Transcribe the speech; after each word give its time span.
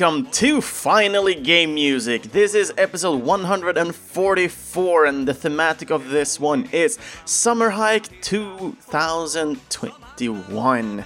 welcome 0.00 0.24
to 0.30 0.62
Finally 0.62 1.34
Game 1.34 1.74
Music. 1.74 2.22
This 2.22 2.54
is 2.54 2.72
episode 2.78 3.22
144, 3.22 5.04
and 5.04 5.28
the 5.28 5.34
thematic 5.34 5.90
of 5.90 6.08
this 6.08 6.40
one 6.40 6.66
is 6.72 6.98
Summer 7.26 7.68
Hike 7.68 8.22
2021. 8.22 11.04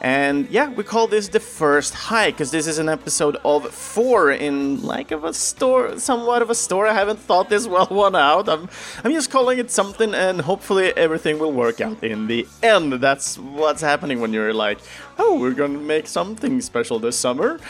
And 0.00 0.50
yeah, 0.50 0.68
we 0.68 0.82
call 0.82 1.06
this 1.06 1.28
the 1.28 1.38
first 1.38 1.94
hike 1.94 2.34
because 2.34 2.50
this 2.50 2.66
is 2.66 2.78
an 2.78 2.88
episode 2.88 3.36
of 3.44 3.72
four 3.72 4.32
in 4.32 4.82
like 4.82 5.12
of 5.12 5.22
a 5.22 5.32
store, 5.32 5.96
somewhat 6.00 6.42
of 6.42 6.50
a 6.50 6.56
store. 6.56 6.88
I 6.88 6.92
haven't 6.92 7.20
thought 7.20 7.48
this 7.48 7.68
well 7.68 7.86
one 7.90 8.16
out. 8.16 8.48
I'm, 8.48 8.68
I'm 9.04 9.12
just 9.12 9.30
calling 9.30 9.60
it 9.60 9.70
something, 9.70 10.12
and 10.12 10.40
hopefully 10.40 10.92
everything 10.96 11.38
will 11.38 11.52
work 11.52 11.80
out 11.80 12.02
in 12.02 12.26
the 12.26 12.48
end. 12.64 12.94
That's 12.94 13.38
what's 13.38 13.80
happening 13.80 14.20
when 14.20 14.32
you're 14.32 14.52
like, 14.52 14.80
oh, 15.18 15.38
we're 15.38 15.54
gonna 15.54 15.78
make 15.78 16.08
something 16.08 16.60
special 16.60 16.98
this 16.98 17.16
summer. 17.16 17.60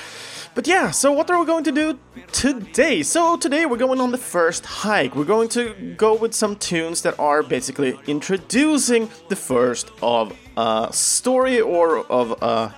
But 0.54 0.68
yeah, 0.68 0.92
so 0.92 1.10
what 1.10 1.28
are 1.30 1.40
we 1.40 1.46
going 1.46 1.64
to 1.64 1.72
do 1.72 1.98
today? 2.30 3.02
So 3.02 3.36
today 3.36 3.66
we're 3.66 3.76
going 3.76 4.00
on 4.00 4.12
the 4.12 4.18
first 4.18 4.64
hike. 4.64 5.16
We're 5.16 5.24
going 5.24 5.48
to 5.48 5.74
go 5.96 6.14
with 6.14 6.32
some 6.32 6.54
tunes 6.54 7.02
that 7.02 7.18
are 7.18 7.42
basically 7.42 7.98
introducing 8.06 9.10
the 9.28 9.34
first 9.34 9.90
of 10.00 10.32
a 10.56 10.90
story 10.92 11.60
or 11.60 12.06
of 12.06 12.40
a 12.40 12.72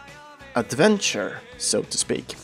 adventure, 0.55 1.42
so 1.59 1.83
to 1.83 1.98
speak. 1.98 2.34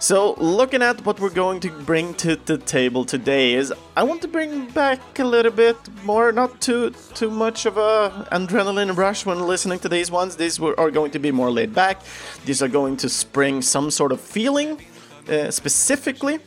So, 0.00 0.34
looking 0.34 0.80
at 0.80 1.04
what 1.04 1.18
we're 1.18 1.28
going 1.28 1.58
to 1.58 1.70
bring 1.70 2.14
to 2.14 2.36
the 2.36 2.56
table 2.56 3.04
today 3.04 3.54
is 3.54 3.74
I 3.96 4.04
want 4.04 4.22
to 4.22 4.28
bring 4.28 4.68
back 4.70 5.18
a 5.18 5.24
little 5.24 5.50
bit 5.50 5.76
more, 6.04 6.30
not 6.30 6.60
too 6.60 6.90
too 7.14 7.30
much 7.30 7.66
of 7.66 7.78
a 7.78 8.28
adrenaline 8.30 8.96
rush 8.96 9.26
when 9.26 9.40
listening 9.40 9.80
to 9.80 9.88
these 9.88 10.08
ones. 10.08 10.36
These 10.36 10.60
are 10.60 10.92
going 10.92 11.10
to 11.10 11.18
be 11.18 11.32
more 11.32 11.50
laid 11.50 11.74
back. 11.74 12.02
These 12.44 12.62
are 12.62 12.68
going 12.68 12.96
to 12.98 13.08
spring 13.08 13.60
some 13.60 13.90
sort 13.90 14.12
of 14.12 14.20
feeling 14.20 14.80
uh, 15.28 15.50
specifically. 15.50 16.38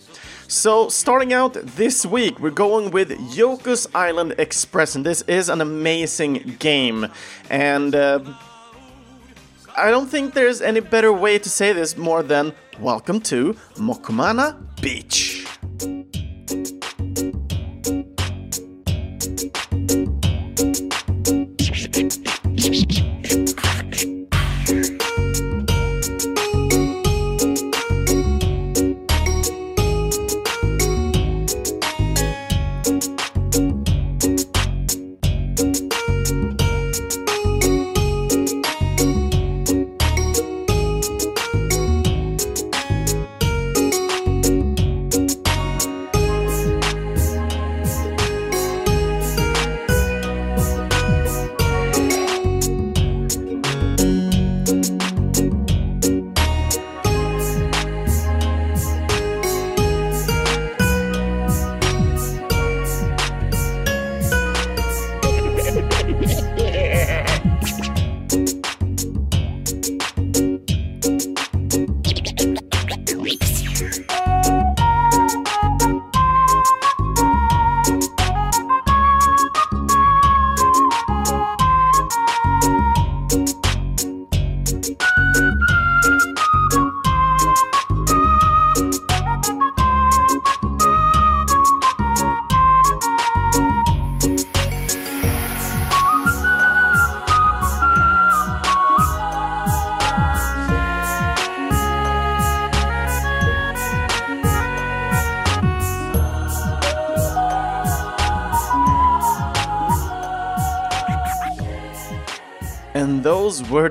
So, 0.48 0.88
starting 0.88 1.34
out 1.34 1.54
this 1.76 2.06
week, 2.06 2.40
we're 2.40 2.52
going 2.52 2.92
with 2.92 3.10
Yoku's 3.36 3.86
Island 3.94 4.36
Express, 4.38 4.96
and 4.96 5.06
this 5.06 5.24
is 5.24 5.50
an 5.50 5.60
amazing 5.60 6.56
game. 6.60 7.08
And 7.50 7.96
uh, 7.96 8.22
I 9.76 9.92
don't 9.92 10.08
think 10.08 10.36
there's 10.36 10.62
any 10.62 10.80
better 10.80 11.12
way 11.12 11.38
to 11.38 11.50
say 11.50 11.74
this 11.74 11.98
more 11.98 12.24
than 12.24 12.54
welcome 12.82 13.22
to 13.22 13.54
Mokumana 13.78 14.56
Beach. 14.82 15.46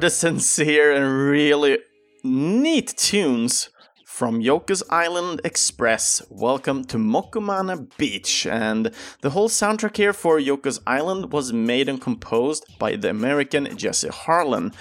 The 0.00 0.08
sincere 0.24 0.92
and 0.92 1.28
really 1.28 1.78
neat 2.24 2.94
tunes 2.96 3.68
from 4.06 4.40
Yoku's 4.40 4.82
Island 4.88 5.42
Express. 5.44 6.22
Welcome 6.30 6.84
to 6.84 6.96
Mokumana 6.96 7.86
Beach. 7.98 8.46
And 8.46 8.92
the 9.20 9.28
whole 9.28 9.50
soundtrack 9.50 9.98
here 9.98 10.14
for 10.14 10.38
Yoku's 10.38 10.80
Island 10.86 11.32
was 11.32 11.52
made 11.52 11.86
and 11.86 12.00
composed 12.00 12.64
by 12.78 12.96
the 12.96 13.10
American 13.10 13.76
Jesse 13.76 14.08
Harlin. 14.08 14.72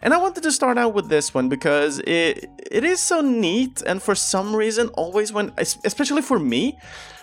And 0.00 0.12
I 0.12 0.18
wanted 0.18 0.42
to 0.42 0.52
start 0.52 0.76
out 0.76 0.92
with 0.92 1.08
this 1.08 1.32
one 1.32 1.48
because 1.48 1.98
it 2.00 2.46
it 2.70 2.84
is 2.84 3.00
so 3.00 3.22
neat 3.22 3.82
and 3.86 4.02
for 4.02 4.14
some 4.14 4.54
reason 4.54 4.88
always 4.88 5.32
when 5.32 5.52
especially 5.58 6.22
for 6.22 6.38
me 6.38 6.78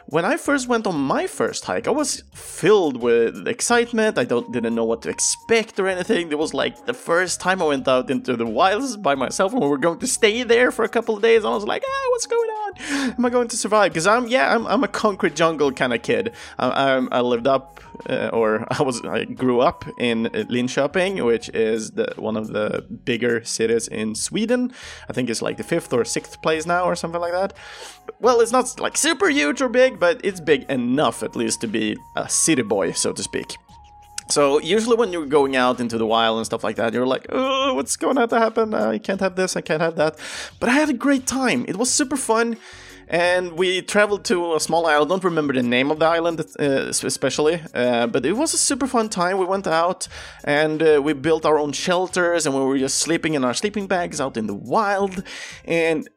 when 0.10 0.24
I 0.24 0.38
first 0.38 0.70
went 0.70 0.88
on 0.88 0.96
my 0.96 1.28
first 1.28 1.66
hike, 1.66 1.88
I 1.88 1.92
was 1.92 2.24
filled 2.34 3.02
with 3.02 3.46
excitement. 3.48 4.18
I 4.18 4.24
don't 4.24 4.52
didn't 4.54 4.74
know 4.74 4.86
what 4.86 5.02
to 5.02 5.10
expect 5.10 5.80
or 5.80 5.88
anything. 5.88 6.32
It 6.32 6.40
was 6.40 6.54
like 6.54 6.86
the 6.86 6.94
first 6.94 7.42
time 7.42 7.62
I 7.62 7.66
went 7.66 7.88
out 7.88 8.10
into 8.10 8.38
the 8.38 8.46
wilds 8.46 8.96
by 8.96 9.16
myself, 9.16 9.52
and 9.52 9.62
we 9.62 9.68
were 9.68 9.78
going 9.78 10.00
to 10.00 10.08
stay 10.08 10.44
there 10.44 10.72
for 10.72 10.86
a 10.86 10.90
couple 10.90 11.16
of 11.18 11.22
days. 11.22 11.44
I 11.44 11.50
was 11.50 11.66
like, 11.66 11.84
ah, 11.86 12.08
what's 12.12 12.26
going 12.26 12.50
on? 12.50 12.67
Am 12.90 13.26
I 13.26 13.30
going 13.30 13.48
to 13.48 13.58
survive? 13.58 13.92
Because 13.92 14.08
I'm 14.08 14.28
yeah, 14.28 14.54
I'm, 14.54 14.66
I'm 14.68 14.84
a 14.84 14.88
concrete 14.88 15.36
jungle 15.36 15.72
kind 15.72 15.94
of 15.94 16.02
kid. 16.02 16.34
I, 16.60 16.68
I, 16.70 17.08
I 17.12 17.22
lived 17.22 17.48
up 17.48 17.80
uh, 18.10 18.30
or 18.34 18.68
I 18.80 18.84
was 18.84 19.02
I 19.04 19.26
grew 19.26 19.62
up 19.62 19.86
in 19.98 20.26
Linköping, 20.26 21.26
which 21.26 21.50
is 21.50 21.92
the 21.92 22.14
one 22.18 22.38
of 22.38 22.48
the 22.48 22.86
bigger 23.06 23.44
cities 23.44 23.88
in 23.88 24.16
Sweden. 24.16 24.72
I 25.10 25.14
think 25.14 25.30
it's 25.30 25.42
like 25.42 25.58
the 25.58 25.64
fifth 25.64 25.94
or 25.94 26.06
sixth 26.06 26.42
place 26.42 26.66
now, 26.66 26.84
or 26.86 26.96
something 26.96 27.22
like 27.22 27.34
that. 27.34 27.54
Well, 28.20 28.42
it's 28.42 28.52
not 28.52 28.80
like 28.80 28.98
super 28.98 29.30
huge 29.30 29.62
or 29.62 29.70
big, 29.70 30.00
but 30.00 30.22
it's 30.24 30.40
big 30.40 30.64
enough 30.70 31.24
at 31.24 31.36
least 31.36 31.62
to 31.62 31.68
be 31.68 31.98
a 32.16 32.30
city 32.30 32.64
boy, 32.64 32.92
so 32.92 33.14
to 33.14 33.24
speak. 33.24 33.58
So 34.30 34.60
usually 34.60 34.98
when 34.98 35.14
you're 35.14 35.26
going 35.26 35.56
out 35.56 35.80
into 35.80 35.98
the 35.98 36.06
wild 36.06 36.38
and 36.38 36.46
stuff 36.46 36.64
like 36.64 36.76
that, 36.76 36.94
you're 36.94 37.08
like, 37.08 37.28
oh, 37.30 37.74
what's 37.76 37.96
going 37.96 38.16
to 38.16 38.40
happen? 38.40 38.74
I 38.74 38.98
can't 38.98 39.22
have 39.22 39.36
this, 39.36 39.56
I 39.56 39.62
can't 39.62 39.82
have 39.82 39.96
that. 39.96 40.20
But 40.60 40.70
I 40.70 40.74
had 40.74 40.90
a 40.90 40.94
great 40.94 41.26
time. 41.26 41.66
It 41.68 41.78
was 41.78 41.90
super 41.90 42.18
fun. 42.18 42.58
And 43.10 43.54
we 43.54 43.82
traveled 43.82 44.26
to 44.26 44.56
a 44.56 44.60
small 44.60 44.86
island. 44.86 45.10
I 45.10 45.14
don't 45.14 45.24
remember 45.24 45.54
the 45.54 45.64
name 45.64 45.92
of 45.92 46.00
the 46.00 46.06
island, 46.06 46.42
uh, 46.60 46.64
especially, 46.64 47.62
uh, 47.74 48.08
but 48.08 48.26
it 48.26 48.34
was 48.34 48.54
a 48.54 48.58
super 48.58 48.86
fun 48.86 49.08
time. 49.08 49.38
We 49.38 49.46
went 49.46 49.66
out 49.66 50.10
and 50.44 50.84
uh, 50.84 51.02
we 51.02 51.14
built 51.14 51.46
our 51.46 51.58
own 51.58 51.72
shelters, 51.72 52.46
and 52.46 52.54
we 52.54 52.62
were 52.62 52.78
just 52.78 52.98
sleeping 52.98 53.34
in 53.34 53.46
our 53.46 53.54
sleeping 53.54 53.88
bags 53.88 54.20
out 54.20 54.36
in 54.36 54.48
the 54.48 54.54
wild. 54.54 55.24
And 55.64 56.10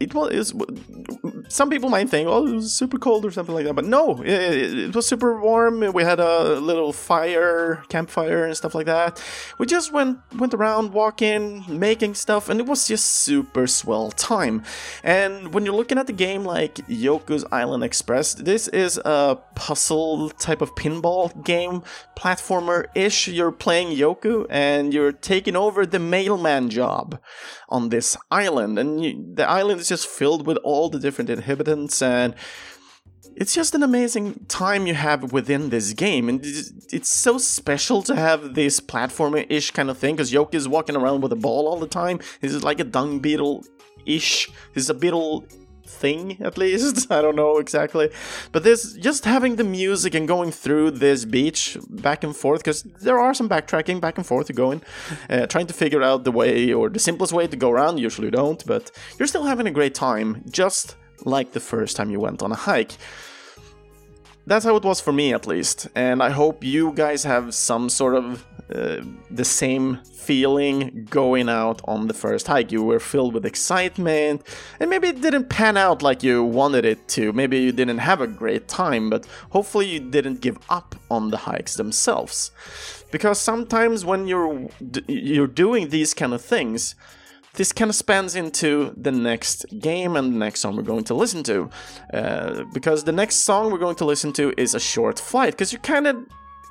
it 0.00 0.14
was, 0.14 0.50
it 0.50 0.54
was, 0.54 1.44
some 1.48 1.70
people 1.70 1.88
might 1.88 2.08
think 2.08 2.28
oh 2.28 2.46
it 2.46 2.54
was 2.54 2.72
super 2.72 2.98
cold 2.98 3.24
or 3.24 3.30
something 3.30 3.54
like 3.54 3.64
that 3.64 3.74
but 3.74 3.84
no 3.84 4.22
it, 4.22 4.78
it, 4.78 4.94
was 4.94 5.06
super 5.06 5.40
warm. 5.40 5.80
We 5.92 6.02
had 6.02 6.20
a 6.20 6.60
little 6.60 6.92
fire 6.92 7.82
campfire 7.88 8.44
and 8.44 8.56
stuff 8.56 8.74
like 8.74 8.86
that. 8.86 9.22
We 9.58 9.66
just 9.66 9.92
went 9.92 10.18
went 10.36 10.54
around 10.54 10.92
walking 10.92 11.64
making 11.68 12.14
stuff 12.14 12.48
and 12.48 12.60
it 12.60 12.66
was 12.66 12.86
just 12.86 13.06
super 13.06 13.66
swell 13.66 14.10
time. 14.10 14.62
And 15.02 15.54
when 15.54 15.64
you're 15.64 15.74
looking 15.74 15.98
at 15.98 16.06
the 16.06 16.12
game 16.12 16.44
like 16.44 16.76
yoku's 16.88 17.44
island 17.50 17.84
express 17.84 18.34
this 18.34 18.68
is 18.68 18.98
a 19.04 19.38
puzzle 19.54 20.30
type 20.30 20.60
of 20.60 20.74
pinball 20.74 21.44
game 21.44 21.82
platformer 22.16 22.86
ish 22.94 23.28
you're 23.28 23.52
playing 23.52 23.96
yoku 23.96 24.46
and 24.50 24.92
you're 24.92 25.12
taking 25.12 25.56
over 25.56 25.86
the 25.86 25.98
mailman 25.98 26.68
job 26.70 27.20
on 27.68 27.88
this 27.90 28.16
island. 28.30 28.78
And 28.78 29.04
you, 29.04 29.32
the 29.34 29.48
island 29.48 29.80
is 29.80 29.87
just 29.88 30.06
filled 30.06 30.46
with 30.46 30.58
all 30.58 30.88
the 30.88 30.98
different 30.98 31.30
inhabitants 31.30 32.02
and 32.02 32.34
it's 33.36 33.54
just 33.54 33.74
an 33.74 33.84
amazing 33.84 34.46
time 34.48 34.88
you 34.88 34.94
have 34.94 35.32
within 35.32 35.70
this 35.70 35.92
game, 35.92 36.28
and 36.28 36.40
it's 36.44 37.08
so 37.08 37.38
special 37.38 38.02
to 38.02 38.16
have 38.16 38.54
this 38.54 38.80
platformer-ish 38.80 39.70
kind 39.70 39.90
of 39.90 39.96
thing. 39.96 40.16
Because 40.16 40.32
Yoku 40.32 40.56
is 40.56 40.66
walking 40.66 40.96
around 40.96 41.20
with 41.20 41.32
a 41.32 41.36
ball 41.36 41.68
all 41.68 41.78
the 41.78 41.86
time. 41.86 42.18
He's 42.40 42.64
like 42.64 42.80
a 42.80 42.84
dung 42.84 43.20
beetle 43.20 43.64
ish. 44.04 44.50
This 44.74 44.84
is 44.84 44.90
a 44.90 44.94
beetle 44.94 45.46
thing 45.88 46.36
at 46.40 46.58
least. 46.58 47.10
I 47.16 47.22
don't 47.22 47.36
know 47.36 47.58
exactly. 47.58 48.10
But 48.52 48.64
this 48.64 48.92
just 48.94 49.24
having 49.24 49.56
the 49.56 49.64
music 49.64 50.14
and 50.14 50.28
going 50.28 50.50
through 50.52 50.92
this 50.92 51.24
beach 51.24 51.76
back 51.88 52.22
and 52.24 52.36
forth 52.36 52.60
because 52.60 52.82
there 52.82 53.18
are 53.18 53.34
some 53.34 53.48
backtracking 53.48 54.00
back 54.00 54.18
and 54.18 54.26
forth 54.26 54.46
to 54.48 54.52
going 54.52 54.82
uh, 55.30 55.46
trying 55.46 55.66
to 55.66 55.74
figure 55.74 56.02
out 56.02 56.24
the 56.24 56.32
way 56.32 56.72
or 56.72 56.88
the 56.88 56.98
simplest 56.98 57.32
way 57.32 57.46
to 57.46 57.56
go 57.56 57.70
around. 57.70 57.98
Usually 57.98 58.30
don't 58.30 58.64
but 58.66 58.90
you're 59.18 59.28
still 59.28 59.44
having 59.44 59.66
a 59.66 59.70
great 59.70 59.94
time 59.94 60.42
just 60.50 60.96
like 61.24 61.52
the 61.52 61.60
first 61.60 61.96
time 61.96 62.10
you 62.10 62.20
went 62.20 62.42
on 62.42 62.52
a 62.52 62.54
hike 62.54 62.96
that's 64.48 64.64
how 64.64 64.76
it 64.76 64.82
was 64.82 65.00
for 65.00 65.12
me 65.12 65.32
at 65.32 65.46
least 65.46 65.88
and 65.94 66.22
i 66.22 66.30
hope 66.30 66.64
you 66.64 66.92
guys 66.92 67.24
have 67.24 67.54
some 67.54 67.88
sort 67.88 68.14
of 68.14 68.44
uh, 68.74 69.02
the 69.30 69.44
same 69.44 69.98
feeling 70.28 71.06
going 71.08 71.48
out 71.48 71.80
on 71.86 72.06
the 72.06 72.12
first 72.12 72.48
hike. 72.48 72.70
You 72.70 72.82
were 72.82 73.00
filled 73.00 73.32
with 73.32 73.46
excitement, 73.46 74.42
and 74.78 74.90
maybe 74.90 75.08
it 75.08 75.22
didn't 75.22 75.48
pan 75.48 75.78
out 75.78 76.02
like 76.02 76.22
you 76.22 76.44
wanted 76.44 76.84
it 76.84 77.08
to. 77.16 77.32
Maybe 77.32 77.60
you 77.60 77.72
didn't 77.72 77.96
have 78.10 78.20
a 78.20 78.26
great 78.26 78.68
time, 78.68 79.08
but 79.08 79.26
hopefully 79.52 79.86
you 79.86 80.00
didn't 80.00 80.42
give 80.42 80.58
up 80.68 80.96
on 81.10 81.30
the 81.30 81.38
hikes 81.38 81.76
themselves. 81.76 82.50
Because 83.10 83.40
sometimes 83.40 84.04
when 84.04 84.28
you're 84.28 84.68
you're 85.06 85.46
doing 85.46 85.88
these 85.88 86.12
kind 86.12 86.34
of 86.34 86.42
things, 86.42 86.94
this 87.54 87.72
kind 87.72 87.88
of 87.88 87.94
spans 87.94 88.34
into 88.36 88.94
the 88.96 89.12
next 89.12 89.66
game 89.80 90.16
and 90.16 90.34
the 90.34 90.38
next 90.38 90.60
song 90.60 90.76
we're 90.76 90.82
going 90.82 91.04
to 91.04 91.14
listen 91.14 91.42
to. 91.44 91.70
Uh, 92.12 92.64
because 92.72 93.04
the 93.04 93.12
next 93.12 93.36
song 93.36 93.70
we're 93.70 93.78
going 93.78 93.96
to 93.96 94.04
listen 94.04 94.32
to 94.34 94.54
is 94.56 94.74
a 94.74 94.80
short 94.80 95.18
flight, 95.18 95.52
because 95.52 95.72
you 95.72 95.78
kind 95.78 96.06
of 96.06 96.16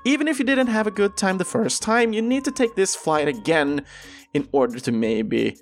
even 0.05 0.27
if 0.27 0.39
you 0.39 0.45
didn't 0.45 0.67
have 0.67 0.87
a 0.87 0.91
good 0.91 1.17
time 1.17 1.37
the 1.37 1.45
first 1.45 1.81
time, 1.81 2.13
you 2.13 2.21
need 2.21 2.45
to 2.45 2.51
take 2.51 2.75
this 2.75 2.95
flight 2.95 3.27
again 3.27 3.83
in 4.33 4.47
order 4.53 4.79
to 4.79 4.91
maybe. 4.91 5.57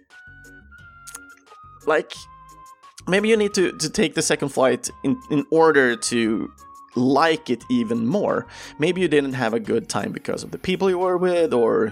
Like, 1.87 2.13
maybe 3.07 3.29
you 3.29 3.37
need 3.37 3.55
to, 3.55 3.71
to 3.71 3.89
take 3.89 4.13
the 4.13 4.21
second 4.21 4.49
flight 4.49 4.89
in, 5.03 5.19
in 5.31 5.45
order 5.51 5.95
to 5.95 6.51
like 6.95 7.49
it 7.49 7.63
even 7.69 8.05
more. 8.05 8.45
Maybe 8.77 9.01
you 9.01 9.07
didn't 9.07 9.33
have 9.33 9.53
a 9.53 9.59
good 9.59 9.89
time 9.89 10.11
because 10.11 10.43
of 10.43 10.51
the 10.51 10.59
people 10.59 10.89
you 10.89 10.99
were 10.99 11.17
with, 11.17 11.53
or 11.53 11.91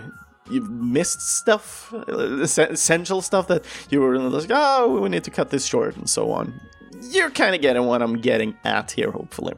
you've 0.49 0.69
missed 0.69 1.21
stuff, 1.21 1.93
uh, 1.93 2.41
essential 2.41 3.21
stuff 3.21 3.47
that 3.47 3.65
you 3.89 4.01
were 4.01 4.17
like, 4.17 4.49
oh, 4.49 4.99
we 4.99 5.09
need 5.09 5.23
to 5.23 5.31
cut 5.31 5.49
this 5.49 5.65
short, 5.65 5.95
and 5.95 6.09
so 6.09 6.31
on. 6.31 6.59
You're 7.11 7.31
kind 7.31 7.55
of 7.55 7.61
getting 7.61 7.85
what 7.85 8.01
I'm 8.01 8.21
getting 8.21 8.55
at 8.63 8.91
here, 8.91 9.11
hopefully. 9.11 9.53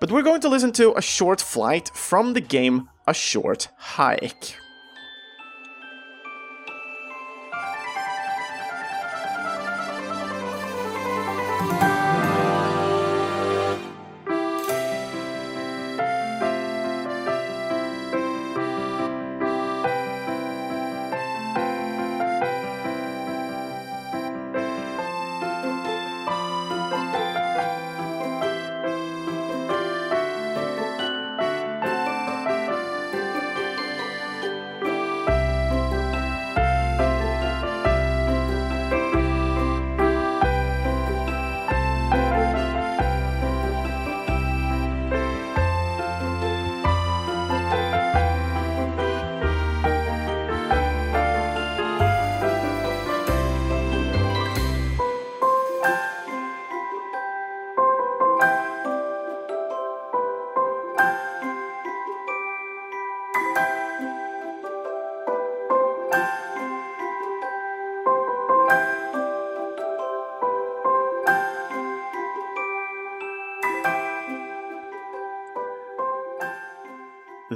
But 0.00 0.10
we're 0.10 0.22
going 0.22 0.40
to 0.40 0.48
listen 0.48 0.72
to 0.72 0.94
a 0.96 1.02
short 1.02 1.40
flight 1.40 1.90
from 1.94 2.32
the 2.32 2.40
game 2.40 2.88
A 3.06 3.14
Short 3.14 3.68
Hike. 3.76 4.56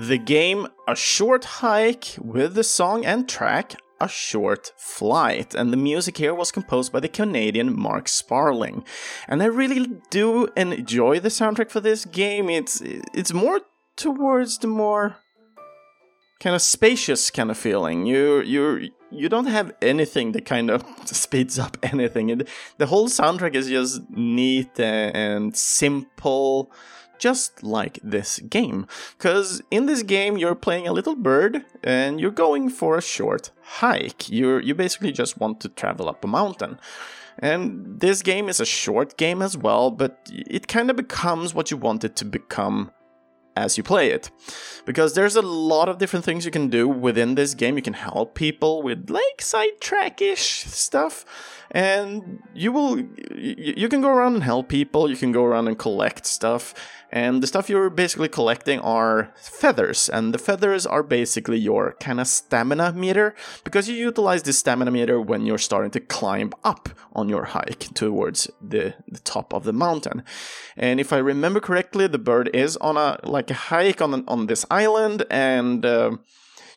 The 0.08 0.16
game 0.16 0.68
A 0.88 0.96
Short 0.96 1.44
Hike 1.44 2.16
with 2.18 2.54
the 2.54 2.64
song 2.64 3.04
and 3.04 3.28
track 3.28 3.74
A 4.00 4.08
Short 4.08 4.72
Flight, 4.78 5.54
and 5.54 5.70
the 5.70 5.76
music 5.76 6.16
here 6.16 6.34
was 6.34 6.50
composed 6.50 6.92
by 6.92 7.00
the 7.00 7.10
Canadian 7.10 7.78
Mark 7.78 8.08
Sparling. 8.08 8.86
And 9.28 9.42
I 9.42 9.46
really 9.46 10.00
do 10.08 10.48
enjoy 10.56 11.20
the 11.20 11.28
soundtrack 11.28 11.70
for 11.70 11.80
this 11.80 12.06
game. 12.06 12.48
It's 12.48 12.80
it's 12.80 13.34
more 13.34 13.60
towards 13.96 14.56
the 14.56 14.68
more 14.68 15.16
kind 16.40 16.56
of 16.56 16.62
spacious 16.62 17.30
kind 17.30 17.50
of 17.50 17.58
feeling. 17.58 18.06
You 18.06 18.40
you 18.40 18.88
you 19.10 19.28
don't 19.28 19.48
have 19.48 19.74
anything 19.82 20.32
that 20.32 20.46
kind 20.46 20.70
of 20.70 20.86
speeds 21.04 21.58
up 21.58 21.76
anything. 21.82 22.46
the 22.78 22.86
whole 22.86 23.08
soundtrack 23.08 23.54
is 23.54 23.68
just 23.68 24.00
neat 24.08 24.80
and 24.80 25.54
simple 25.54 26.72
just 27.18 27.62
like 27.62 27.98
this 28.02 28.38
game. 28.40 28.86
Because 29.16 29.62
in 29.70 29.86
this 29.86 30.02
game, 30.02 30.38
you're 30.38 30.54
playing 30.54 30.86
a 30.86 30.92
little 30.92 31.16
bird 31.16 31.64
and 31.82 32.20
you're 32.20 32.30
going 32.30 32.70
for 32.70 32.96
a 32.96 33.02
short 33.02 33.50
hike. 33.62 34.28
you 34.28 34.58
you 34.58 34.74
basically 34.74 35.12
just 35.12 35.38
want 35.38 35.60
to 35.60 35.68
travel 35.68 36.08
up 36.08 36.24
a 36.24 36.28
mountain. 36.28 36.78
And 37.40 38.00
this 38.00 38.22
game 38.22 38.48
is 38.48 38.60
a 38.60 38.66
short 38.66 39.16
game 39.16 39.42
as 39.42 39.56
well, 39.56 39.90
but 39.90 40.18
it 40.28 40.66
kind 40.66 40.90
of 40.90 40.96
becomes 40.96 41.54
what 41.54 41.70
you 41.70 41.76
want 41.76 42.02
it 42.02 42.16
to 42.16 42.24
become 42.24 42.90
as 43.58 43.76
you 43.76 43.82
play 43.82 44.10
it. 44.10 44.30
Because 44.84 45.14
there's 45.14 45.36
a 45.36 45.42
lot 45.42 45.88
of 45.88 45.98
different 45.98 46.24
things 46.24 46.44
you 46.44 46.50
can 46.50 46.68
do 46.68 46.88
within 46.88 47.34
this 47.34 47.54
game. 47.54 47.76
You 47.76 47.82
can 47.82 47.94
help 47.94 48.34
people 48.34 48.82
with 48.82 49.10
like 49.10 49.40
sidetrack-ish 49.40 50.64
stuff 50.64 51.24
and 51.70 52.40
you 52.54 52.72
will 52.72 52.98
you 53.34 53.88
can 53.88 54.00
go 54.00 54.08
around 54.08 54.34
and 54.34 54.42
help 54.42 54.68
people, 54.68 55.10
you 55.10 55.16
can 55.16 55.32
go 55.32 55.44
around 55.44 55.68
and 55.68 55.78
collect 55.78 56.24
stuff 56.24 56.74
and 57.10 57.42
the 57.42 57.46
stuff 57.46 57.68
you're 57.68 57.90
basically 57.90 58.28
collecting 58.28 58.80
are 58.80 59.32
feathers, 59.36 60.08
and 60.08 60.34
the 60.34 60.38
feathers 60.38 60.86
are 60.86 61.02
basically 61.02 61.58
your 61.58 61.96
kind 62.00 62.20
of 62.20 62.26
stamina 62.26 62.92
meter, 62.92 63.34
because 63.64 63.88
you 63.88 63.96
utilize 63.96 64.42
this 64.42 64.58
stamina 64.58 64.90
meter 64.90 65.20
when 65.20 65.46
you're 65.46 65.58
starting 65.58 65.90
to 65.92 66.00
climb 66.00 66.52
up 66.64 66.88
on 67.14 67.28
your 67.28 67.46
hike 67.46 67.92
towards 67.94 68.50
the, 68.60 68.94
the 69.06 69.20
top 69.20 69.54
of 69.54 69.64
the 69.64 69.72
mountain. 69.72 70.22
And 70.76 71.00
if 71.00 71.12
I 71.12 71.18
remember 71.18 71.60
correctly, 71.60 72.06
the 72.08 72.18
bird 72.18 72.50
is 72.54 72.76
on 72.78 72.96
a 72.96 73.18
like 73.22 73.50
a 73.50 73.54
hike 73.54 74.02
on 74.02 74.24
on 74.28 74.46
this 74.46 74.66
island, 74.70 75.24
and 75.30 75.84
uh, 75.84 76.16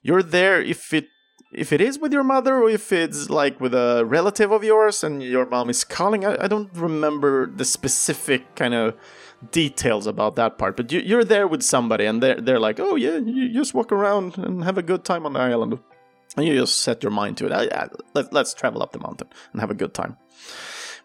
you're 0.02 0.24
there 0.24 0.62
if 0.62 0.94
it 0.94 1.08
if 1.54 1.74
it 1.74 1.82
is 1.82 2.00
with 2.00 2.14
your 2.14 2.24
mother 2.24 2.56
or 2.56 2.70
if 2.70 2.92
it's 2.92 3.30
like 3.30 3.60
with 3.60 3.74
a 3.74 4.06
relative 4.06 4.52
of 4.52 4.64
yours 4.64 5.04
and 5.04 5.22
your 5.22 5.46
mom 5.46 5.70
is 5.70 5.84
calling. 5.84 6.26
I, 6.26 6.46
I 6.46 6.48
don't 6.48 6.70
remember 6.74 7.46
the 7.46 7.66
specific 7.66 8.56
kind 8.56 8.74
of 8.74 8.96
details 9.52 10.06
about 10.08 10.36
that 10.36 10.58
part, 10.58 10.78
but 10.78 10.92
you, 10.92 11.18
are 11.18 11.24
there 11.24 11.48
with 11.48 11.64
somebody 11.64 12.06
and 12.06 12.22
they're, 12.22 12.40
they're 12.40 12.60
like, 12.60 12.80
oh 12.80 12.96
yeah, 12.96 13.18
you 13.18 13.50
just 13.50 13.74
walk 13.74 13.92
around 13.92 14.38
and 14.38 14.64
have 14.64 14.78
a 14.78 14.84
good 14.84 15.04
time 15.04 15.26
on 15.26 15.34
the 15.34 15.40
island. 15.40 15.80
And 16.38 16.46
you 16.46 16.56
just 16.56 16.80
set 16.80 17.04
your 17.04 17.12
mind 17.12 17.38
to 17.38 17.48
it. 17.48 17.52
I, 17.52 17.64
I, 17.66 17.90
let, 18.14 18.32
let's 18.32 18.54
travel 18.54 18.82
up 18.82 18.94
the 18.94 19.00
mountain 19.00 19.28
and 19.52 19.60
have 19.60 19.72
a 19.72 19.76
good 19.76 19.94
time. 19.94 20.18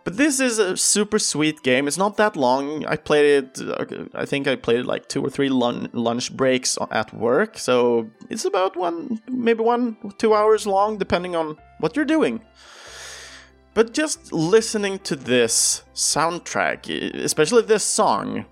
But 0.04 0.18
this 0.18 0.38
is 0.38 0.60
a 0.60 0.76
super 0.76 1.18
sweet 1.18 1.64
game. 1.64 1.88
It's 1.88 1.98
not 1.98 2.16
that 2.16 2.36
long. 2.36 2.86
I 2.86 2.94
played 2.94 3.44
it, 3.44 3.60
uh, 3.60 4.04
I 4.14 4.24
think 4.24 4.46
I 4.46 4.54
played 4.54 4.80
it 4.80 4.86
like 4.86 5.08
two 5.08 5.20
or 5.20 5.28
three 5.28 5.48
lun- 5.48 5.90
lunch 5.92 6.32
breaks 6.36 6.78
at 6.92 7.12
work. 7.12 7.58
So 7.58 8.08
it's 8.30 8.44
about 8.44 8.76
one, 8.76 9.20
maybe 9.28 9.64
one, 9.64 9.96
two 10.18 10.32
hours 10.32 10.64
long, 10.64 10.98
depending 10.98 11.34
on 11.34 11.56
what 11.80 11.96
you're 11.96 12.04
doing. 12.04 12.40
But 13.76 13.92
just 13.92 14.32
listening 14.32 15.00
to 15.00 15.14
this 15.14 15.84
soundtrack, 15.94 16.88
especially 17.22 17.60
this 17.60 17.84
song, 17.84 18.46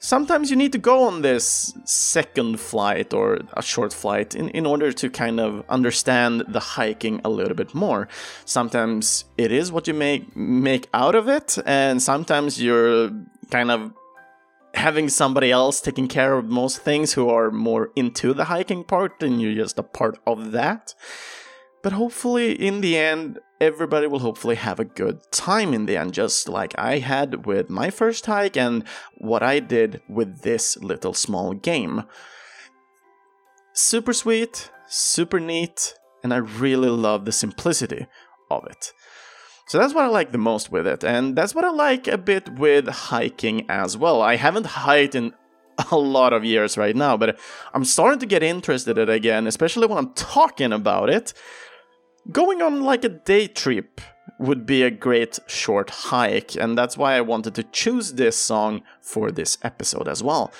sometimes 0.00 0.50
you 0.50 0.56
need 0.56 0.72
to 0.72 0.78
go 0.78 1.04
on 1.04 1.22
this 1.22 1.72
second 1.84 2.58
flight 2.58 3.14
or 3.14 3.38
a 3.52 3.62
short 3.62 3.92
flight 3.92 4.34
in, 4.34 4.48
in 4.48 4.66
order 4.66 4.90
to 4.90 5.08
kind 5.08 5.38
of 5.38 5.64
understand 5.68 6.42
the 6.48 6.58
hiking 6.58 7.20
a 7.24 7.30
little 7.30 7.54
bit 7.54 7.76
more. 7.76 8.08
Sometimes 8.44 9.24
it 9.38 9.52
is 9.52 9.70
what 9.70 9.86
you 9.86 9.94
make 9.94 10.34
make 10.36 10.88
out 10.92 11.14
of 11.14 11.28
it, 11.28 11.56
and 11.64 12.02
sometimes 12.02 12.60
you're 12.60 13.12
kind 13.52 13.70
of 13.70 13.92
having 14.74 15.08
somebody 15.08 15.52
else 15.52 15.80
taking 15.80 16.08
care 16.08 16.34
of 16.34 16.46
most 16.46 16.80
things 16.82 17.12
who 17.12 17.28
are 17.28 17.52
more 17.52 17.92
into 17.94 18.34
the 18.34 18.46
hiking 18.46 18.82
part 18.82 19.22
and 19.22 19.40
you're 19.40 19.54
just 19.54 19.78
a 19.78 19.84
part 19.84 20.18
of 20.26 20.50
that. 20.50 20.92
But 21.82 21.92
hopefully, 21.92 22.52
in 22.52 22.82
the 22.82 22.96
end, 22.98 23.38
everybody 23.60 24.06
will 24.06 24.18
hopefully 24.18 24.56
have 24.56 24.78
a 24.78 24.84
good 24.84 25.20
time 25.30 25.72
in 25.72 25.86
the 25.86 25.96
end, 25.96 26.12
just 26.12 26.48
like 26.48 26.78
I 26.78 26.98
had 26.98 27.46
with 27.46 27.70
my 27.70 27.90
first 27.90 28.26
hike 28.26 28.56
and 28.56 28.84
what 29.16 29.42
I 29.42 29.60
did 29.60 30.02
with 30.08 30.42
this 30.42 30.76
little 30.78 31.14
small 31.14 31.54
game. 31.54 32.04
Super 33.72 34.12
sweet, 34.12 34.70
super 34.86 35.40
neat, 35.40 35.94
and 36.22 36.34
I 36.34 36.38
really 36.38 36.90
love 36.90 37.24
the 37.24 37.32
simplicity 37.32 38.06
of 38.50 38.66
it. 38.66 38.92
So 39.66 39.78
that's 39.78 39.94
what 39.94 40.04
I 40.04 40.08
like 40.08 40.32
the 40.32 40.38
most 40.38 40.70
with 40.70 40.86
it, 40.86 41.04
and 41.04 41.36
that's 41.36 41.54
what 41.54 41.64
I 41.64 41.70
like 41.70 42.08
a 42.08 42.18
bit 42.18 42.58
with 42.58 42.88
hiking 42.88 43.64
as 43.70 43.96
well. 43.96 44.20
I 44.20 44.36
haven't 44.36 44.66
hiked 44.66 45.14
in 45.14 45.32
a 45.90 45.96
lot 45.96 46.32
of 46.32 46.44
years 46.44 46.76
right 46.76 46.96
now, 46.96 47.16
but 47.16 47.38
I'm 47.72 47.84
starting 47.84 48.18
to 48.18 48.26
get 48.26 48.42
interested 48.42 48.98
in 48.98 49.08
it 49.08 49.14
again, 49.14 49.46
especially 49.46 49.86
when 49.86 49.98
I'm 49.98 50.12
talking 50.14 50.72
about 50.72 51.08
it. 51.08 51.32
Going 52.30 52.60
on 52.60 52.82
like 52.82 53.02
a 53.02 53.08
day 53.08 53.46
trip 53.46 54.00
would 54.38 54.66
be 54.66 54.82
a 54.82 54.90
great 54.90 55.38
short 55.46 55.88
hike, 55.88 56.54
and 56.54 56.76
that's 56.76 56.96
why 56.96 57.14
I 57.14 57.22
wanted 57.22 57.54
to 57.54 57.62
choose 57.62 58.12
this 58.12 58.36
song 58.36 58.82
for 59.00 59.30
this 59.30 59.56
episode 59.62 60.06
as 60.06 60.22
well. 60.22 60.52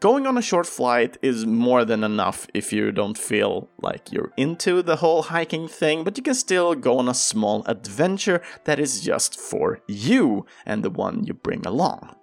Going 0.00 0.26
on 0.26 0.36
a 0.36 0.42
short 0.42 0.66
flight 0.66 1.16
is 1.22 1.46
more 1.46 1.84
than 1.84 2.02
enough 2.02 2.48
if 2.52 2.72
you 2.72 2.90
don't 2.90 3.16
feel 3.16 3.70
like 3.80 4.12
you're 4.12 4.32
into 4.36 4.82
the 4.82 4.96
whole 4.96 5.22
hiking 5.22 5.68
thing, 5.68 6.02
but 6.02 6.18
you 6.18 6.22
can 6.22 6.34
still 6.34 6.74
go 6.74 6.98
on 6.98 7.08
a 7.08 7.14
small 7.14 7.64
adventure 7.66 8.42
that 8.64 8.80
is 8.80 9.00
just 9.00 9.38
for 9.38 9.78
you 9.86 10.44
and 10.66 10.82
the 10.82 10.90
one 10.90 11.24
you 11.24 11.32
bring 11.32 11.64
along. 11.64 12.16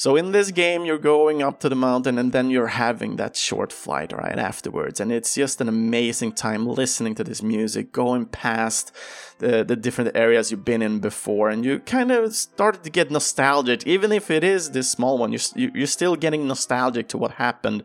So 0.00 0.16
in 0.16 0.32
this 0.32 0.50
game, 0.50 0.86
you're 0.86 0.96
going 0.96 1.42
up 1.42 1.60
to 1.60 1.68
the 1.68 1.74
mountain 1.74 2.16
and 2.16 2.32
then 2.32 2.48
you're 2.48 2.68
having 2.68 3.16
that 3.16 3.36
short 3.36 3.70
flight 3.70 4.14
right 4.14 4.38
afterwards. 4.38 4.98
And 4.98 5.12
it's 5.12 5.34
just 5.34 5.60
an 5.60 5.68
amazing 5.68 6.32
time 6.32 6.66
listening 6.66 7.14
to 7.16 7.22
this 7.22 7.42
music, 7.42 7.92
going 7.92 8.24
past 8.24 8.92
the, 9.40 9.62
the 9.62 9.76
different 9.76 10.16
areas 10.16 10.50
you've 10.50 10.64
been 10.64 10.80
in 10.80 11.00
before. 11.00 11.50
And 11.50 11.66
you 11.66 11.80
kind 11.80 12.10
of 12.10 12.34
started 12.34 12.82
to 12.84 12.88
get 12.88 13.10
nostalgic, 13.10 13.86
even 13.86 14.10
if 14.10 14.30
it 14.30 14.42
is 14.42 14.70
this 14.70 14.90
small 14.90 15.18
one, 15.18 15.32
you're, 15.32 15.70
you're 15.74 15.86
still 15.86 16.16
getting 16.16 16.48
nostalgic 16.48 17.06
to 17.08 17.18
what 17.18 17.32
happened 17.32 17.84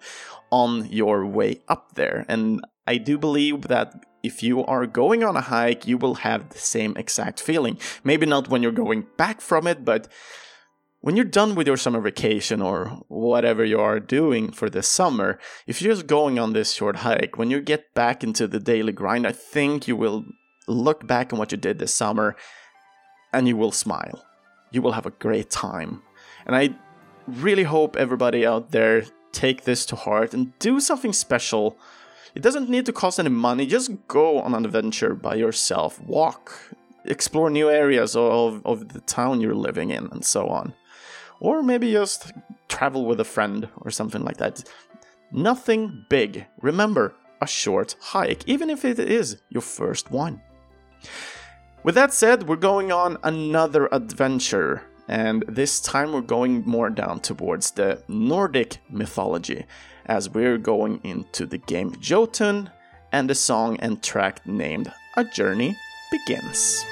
on 0.52 0.86
your 0.90 1.26
way 1.26 1.64
up 1.68 1.96
there. 1.96 2.26
And 2.30 2.66
I 2.88 2.96
do 2.96 3.18
believe 3.18 3.64
that 3.64 4.06
if 4.24 4.42
you 4.42 4.64
are 4.64 4.88
going 4.88 5.26
on 5.26 5.36
a 5.36 5.42
hike, 5.42 5.86
you 5.86 5.98
will 5.98 6.16
have 6.16 6.52
the 6.52 6.60
same 6.60 6.96
exact 6.96 7.42
feeling. 7.42 7.78
Maybe 8.06 8.26
not 8.26 8.48
when 8.48 8.64
you're 8.64 8.72
going 8.72 9.06
back 9.18 9.42
from 9.42 9.68
it, 9.68 9.84
but 9.84 10.08
when 11.06 11.16
you're 11.16 11.24
done 11.24 11.54
with 11.54 11.68
your 11.68 11.78
summer 11.78 12.02
vacation 12.02 12.64
or 12.64 12.88
whatever 13.10 13.64
you 13.64 13.80
are 13.80 14.00
doing 14.00 14.52
for 14.52 14.72
the 14.72 14.82
summer, 14.82 15.38
if 15.68 15.80
you're 15.80 15.94
just 15.94 16.08
going 16.08 16.40
on 16.40 16.54
this 16.54 16.74
short 16.74 16.96
hike, 16.96 17.38
when 17.38 17.52
you 17.52 17.62
get 17.62 17.94
back 17.94 18.24
into 18.24 18.48
the 18.48 18.60
daily 18.60 18.92
grind, 18.92 19.28
I 19.28 19.32
think 19.32 19.88
you 19.88 19.96
will 19.96 20.26
look 20.68 21.06
back 21.06 21.32
on 21.32 21.38
what 21.38 21.52
you 21.52 21.60
did 21.60 21.78
this 21.78 21.94
summer 21.94 22.36
and 23.32 23.48
you 23.48 23.56
will 23.56 23.72
smile. 23.72 24.26
You 24.72 24.82
will 24.82 24.94
have 24.94 25.06
a 25.06 25.12
great 25.12 25.52
time. 25.52 26.02
And 26.48 26.56
I 26.56 26.74
really 27.28 27.66
hope 27.66 27.96
everybody 27.96 28.44
out 28.44 28.72
there 28.72 29.04
take 29.32 29.64
this 29.64 29.86
to 29.86 29.96
heart 29.96 30.34
and 30.34 30.58
do 30.58 30.80
something 30.80 31.14
special. 31.14 31.78
It 32.34 32.42
doesn't 32.42 32.68
need 32.68 32.88
to 32.88 32.92
cost 32.92 33.20
any 33.20 33.30
money, 33.30 33.68
just 33.68 33.92
go 34.08 34.40
on 34.40 34.56
an 34.56 34.66
adventure 34.66 35.14
by 35.14 35.36
yourself, 35.36 36.02
walk, 36.02 36.74
explore 37.06 37.52
new 37.52 37.70
areas 37.70 38.16
of, 38.16 38.66
of 38.66 38.90
the 38.90 39.02
town 39.02 39.40
you're 39.40 39.54
living 39.54 39.92
in, 39.92 40.08
and 40.08 40.26
so 40.26 40.48
on 40.48 40.74
or 41.46 41.62
maybe 41.62 41.92
just 41.92 42.32
travel 42.68 43.06
with 43.06 43.20
a 43.20 43.24
friend 43.24 43.70
or 43.82 43.92
something 43.92 44.24
like 44.24 44.38
that. 44.38 44.64
Nothing 45.32 46.06
big. 46.10 46.48
Remember, 46.60 47.14
a 47.40 47.46
short 47.46 47.96
hike, 48.02 48.48
even 48.48 48.70
if 48.72 48.84
it 48.84 48.98
is 49.00 49.42
your 49.50 49.62
first 49.62 50.10
one. 50.10 50.42
With 51.84 51.94
that 51.94 52.14
said, 52.14 52.48
we're 52.48 52.56
going 52.56 52.92
on 52.92 53.18
another 53.24 53.88
adventure, 53.92 54.82
and 55.08 55.44
this 55.48 55.80
time 55.80 56.14
we're 56.14 56.22
going 56.22 56.64
more 56.66 56.90
down 56.90 57.20
towards 57.20 57.72
the 57.72 58.02
Nordic 58.08 58.80
mythology, 58.90 59.66
as 60.08 60.30
we're 60.30 60.58
going 60.58 61.00
into 61.04 61.46
the 61.46 61.60
game 61.60 61.96
Jotun 62.00 62.72
and 63.12 63.30
the 63.30 63.36
song 63.36 63.78
and 63.82 64.02
track 64.02 64.48
named 64.48 64.92
A 65.16 65.24
Journey 65.24 65.78
Begins. 66.12 66.84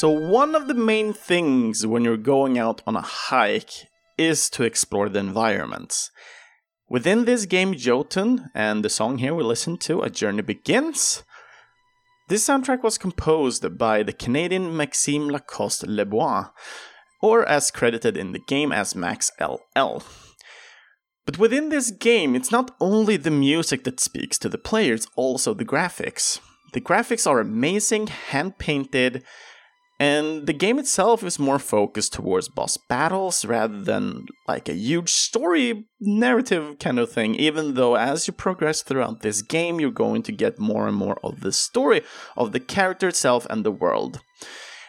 So, 0.00 0.08
one 0.08 0.54
of 0.54 0.66
the 0.66 0.72
main 0.72 1.12
things 1.12 1.86
when 1.86 2.04
you're 2.04 2.16
going 2.16 2.58
out 2.58 2.80
on 2.86 2.96
a 2.96 3.02
hike 3.02 3.86
is 4.16 4.48
to 4.48 4.62
explore 4.62 5.10
the 5.10 5.18
environments. 5.18 6.10
Within 6.88 7.26
this 7.26 7.44
game, 7.44 7.74
Jotun, 7.74 8.48
and 8.54 8.82
the 8.82 8.88
song 8.88 9.18
here 9.18 9.34
we 9.34 9.42
listen 9.42 9.76
to, 9.80 10.00
A 10.00 10.08
Journey 10.08 10.40
Begins, 10.40 11.22
this 12.28 12.48
soundtrack 12.48 12.82
was 12.82 12.96
composed 12.96 13.76
by 13.76 14.02
the 14.02 14.14
Canadian 14.14 14.74
Maxime 14.74 15.28
Lacoste 15.28 15.86
Lebuis, 15.86 16.50
or 17.20 17.46
as 17.46 17.70
credited 17.70 18.16
in 18.16 18.32
the 18.32 18.40
game 18.48 18.72
as 18.72 18.94
Max 18.94 19.30
LL. 19.38 20.02
But 21.26 21.36
within 21.36 21.68
this 21.68 21.90
game, 21.90 22.34
it's 22.34 22.50
not 22.50 22.74
only 22.80 23.18
the 23.18 23.30
music 23.30 23.84
that 23.84 24.00
speaks 24.00 24.38
to 24.38 24.48
the 24.48 24.56
player, 24.56 24.94
it's 24.94 25.08
also 25.14 25.52
the 25.52 25.66
graphics. 25.66 26.40
The 26.72 26.80
graphics 26.80 27.26
are 27.26 27.38
amazing, 27.38 28.06
hand 28.06 28.56
painted, 28.56 29.24
and 30.00 30.46
the 30.46 30.54
game 30.54 30.78
itself 30.78 31.22
is 31.22 31.38
more 31.38 31.58
focused 31.58 32.14
towards 32.14 32.48
boss 32.48 32.78
battles 32.78 33.44
rather 33.44 33.78
than 33.82 34.24
like 34.48 34.66
a 34.66 34.74
huge 34.74 35.10
story 35.10 35.84
narrative 36.00 36.78
kind 36.78 36.98
of 36.98 37.12
thing, 37.12 37.34
even 37.34 37.74
though 37.74 37.96
as 37.96 38.26
you 38.26 38.32
progress 38.32 38.80
throughout 38.80 39.20
this 39.20 39.42
game, 39.42 39.78
you're 39.78 39.90
going 39.90 40.22
to 40.22 40.32
get 40.32 40.58
more 40.58 40.88
and 40.88 40.96
more 40.96 41.18
of 41.22 41.40
the 41.40 41.52
story 41.52 42.00
of 42.34 42.52
the 42.52 42.60
character 42.60 43.08
itself 43.08 43.46
and 43.50 43.62
the 43.62 43.70
world. 43.70 44.22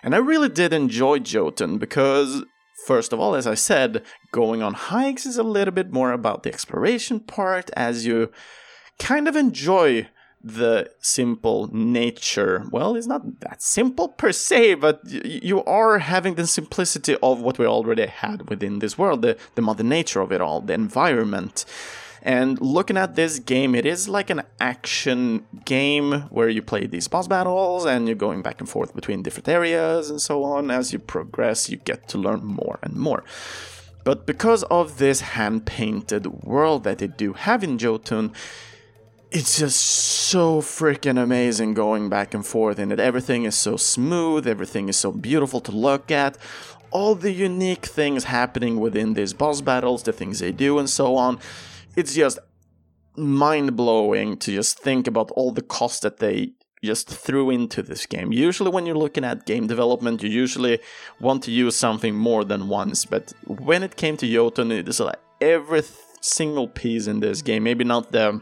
And 0.02 0.16
I 0.16 0.20
really 0.20 0.48
did 0.48 0.72
enjoy 0.72 1.20
Jotun 1.20 1.78
because, 1.78 2.46
first 2.88 3.12
of 3.12 3.20
all, 3.20 3.36
as 3.36 3.46
I 3.46 3.56
said, 3.56 4.04
going 4.32 4.64
on 4.64 4.74
hikes 4.76 5.26
is 5.26 5.36
a 5.36 5.44
little 5.44 5.74
bit 5.74 5.92
more 5.92 6.14
about 6.14 6.44
the 6.44 6.54
exploration 6.54 7.20
part 7.20 7.70
as 7.76 8.06
you 8.06 8.32
kind 8.98 9.28
of 9.28 9.36
enjoy 9.36 10.08
the 10.44 10.92
simple 11.00 11.70
nature. 11.72 12.66
Well, 12.72 12.96
it's 12.96 13.08
not 13.08 13.40
that 13.42 13.62
simple 13.62 14.10
per 14.10 14.32
se, 14.32 14.76
but 14.76 15.02
you 15.06 15.64
are 15.66 16.00
having 16.00 16.36
the 16.36 16.48
simplicity 16.48 17.16
of 17.22 17.42
what 17.42 17.60
we 17.60 17.66
already 17.66 18.08
had 18.08 18.50
within 18.50 18.80
this 18.80 18.98
world, 18.98 19.22
the, 19.22 19.38
the 19.56 19.62
mother 19.62 19.84
nature 19.84 20.22
of 20.22 20.32
it 20.32 20.42
all, 20.42 20.62
the 20.62 20.74
environment. 20.74 21.66
And 22.24 22.62
looking 22.62 22.98
at 22.98 23.16
this 23.16 23.40
game, 23.40 23.74
it 23.74 23.86
is 23.86 24.08
like 24.08 24.30
an 24.30 24.44
action 24.60 25.46
game 25.66 26.12
where 26.30 26.50
you 26.50 26.62
play 26.62 26.86
these 26.86 27.08
boss 27.08 27.28
battles 27.28 27.86
and 27.86 28.08
you're 28.08 28.16
going 28.16 28.44
back 28.44 28.60
and 28.60 28.70
forth 28.70 28.94
between 28.94 29.24
different 29.24 29.50
areas 29.50 30.10
and 30.10 30.22
so 30.22 30.44
on. 30.44 30.70
As 30.70 30.94
you 30.94 31.00
progress, 31.00 31.70
you 31.70 31.78
get 31.78 32.08
to 32.10 32.20
learn 32.20 32.44
more 32.44 32.78
and 32.84 32.94
more. 32.96 33.24
But 34.04 34.26
because 34.26 34.64
of 34.64 34.98
this 34.98 35.22
hand 35.22 35.66
painted 35.66 36.44
world 36.44 36.84
that 36.84 37.00
they 37.00 37.08
do 37.08 37.34
have 37.34 37.64
in 37.64 37.78
Jotun, 37.78 38.34
it's 39.32 39.58
just 39.60 39.82
so 39.82 40.60
freaking 40.60 41.22
amazing 41.22 41.74
going 41.74 42.10
back 42.10 42.34
and 42.34 42.46
forth 42.46 42.78
in 42.80 42.92
it. 42.92 43.00
Everything 43.00 43.46
is 43.46 43.56
so 43.56 43.78
smooth, 43.78 44.46
everything 44.46 44.90
is 44.90 44.98
so 44.98 45.12
beautiful 45.12 45.62
to 45.62 45.72
look 45.72 46.12
at. 46.12 46.38
All 46.92 47.16
the 47.16 47.32
unique 47.32 47.86
things 47.86 48.26
happening 48.26 48.82
within 48.82 49.14
these 49.14 49.34
boss 49.34 49.62
battles, 49.62 50.04
the 50.04 50.12
things 50.12 50.40
they 50.40 50.52
do, 50.52 50.78
and 50.78 50.90
so 50.90 51.16
on. 51.16 51.40
It's 51.96 52.14
just 52.14 52.40
mind 53.16 53.78
blowing 53.78 54.36
to 54.38 54.52
just 54.52 54.80
think 54.80 55.08
about 55.08 55.32
all 55.32 55.54
the 55.54 55.62
cost 55.62 56.02
that 56.02 56.18
they 56.18 56.52
just 56.84 57.08
threw 57.08 57.50
into 57.50 57.82
this 57.82 58.06
game. 58.06 58.34
Usually, 58.34 58.70
when 58.70 58.86
you're 58.86 58.98
looking 58.98 59.24
at 59.24 59.46
game 59.46 59.68
development, 59.68 60.24
you 60.24 60.30
usually 60.30 60.80
want 61.22 61.44
to 61.44 61.52
use 61.52 61.78
something 61.78 62.16
more 62.16 62.44
than 62.44 62.68
once, 62.68 63.06
but 63.06 63.32
when 63.48 63.82
it 63.82 63.96
came 63.96 64.18
to 64.18 64.28
Jotun, 64.28 64.74
it 64.74 64.90
is 64.90 65.00
like 65.00 65.20
every 65.40 65.84
single 66.20 66.68
piece 66.68 67.08
in 67.08 67.22
this 67.22 67.42
game, 67.42 67.64
maybe 67.64 67.86
not 67.86 68.12
the 68.12 68.42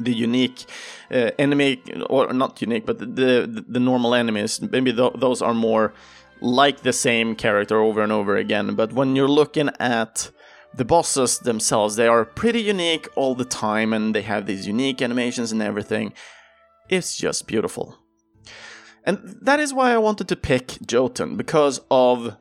the 0.00 0.12
unique 0.12 0.64
uh, 1.10 1.30
enemy 1.38 1.82
or 2.10 2.32
not 2.32 2.60
unique 2.60 2.86
but 2.86 2.98
the 2.98 3.06
the, 3.06 3.64
the 3.68 3.80
normal 3.80 4.14
enemies. 4.14 4.60
Maybe 4.60 4.92
th- 4.92 5.14
those 5.16 5.42
are 5.42 5.54
more 5.54 5.92
like 6.40 6.80
the 6.82 6.92
same 6.92 7.34
character 7.36 7.78
over 7.80 8.02
and 8.02 8.12
over 8.12 8.36
again. 8.36 8.74
But 8.74 8.92
when 8.92 9.16
you're 9.16 9.28
looking 9.28 9.70
at 9.80 10.30
the 10.74 10.84
bosses 10.84 11.38
themselves 11.38 11.96
they 11.96 12.08
are 12.08 12.24
pretty 12.24 12.60
unique 12.60 13.08
all 13.14 13.34
the 13.34 13.44
time 13.44 13.92
and 13.92 14.14
they 14.14 14.22
have 14.22 14.46
these 14.46 14.66
unique 14.66 15.00
animations 15.00 15.52
and 15.52 15.62
everything. 15.62 16.12
It's 16.88 17.16
just 17.16 17.46
beautiful 17.46 17.98
and 19.06 19.38
that 19.42 19.60
is 19.60 19.74
why 19.74 19.92
I 19.92 19.98
wanted 19.98 20.28
to 20.28 20.36
pick 20.36 20.78
Jotun 20.86 21.36
because 21.36 21.80
of 21.90 22.36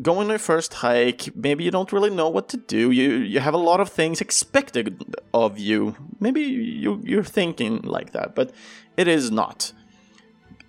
going 0.00 0.26
on 0.26 0.28
your 0.30 0.38
first 0.38 0.74
hike. 0.74 1.34
Maybe 1.34 1.64
you 1.64 1.72
don't 1.72 1.92
really 1.92 2.10
know 2.10 2.28
what 2.28 2.48
to 2.50 2.56
do. 2.56 2.92
You 2.92 3.14
you 3.16 3.40
have 3.40 3.54
a 3.54 3.58
lot 3.58 3.80
of 3.80 3.88
things 3.88 4.20
expected 4.20 5.16
of 5.34 5.58
you. 5.58 5.96
Maybe 6.20 6.42
you 6.42 7.00
you're 7.04 7.24
thinking 7.24 7.82
like 7.82 8.12
that, 8.12 8.36
but 8.36 8.52
it 8.96 9.08
is 9.08 9.32
not. 9.32 9.72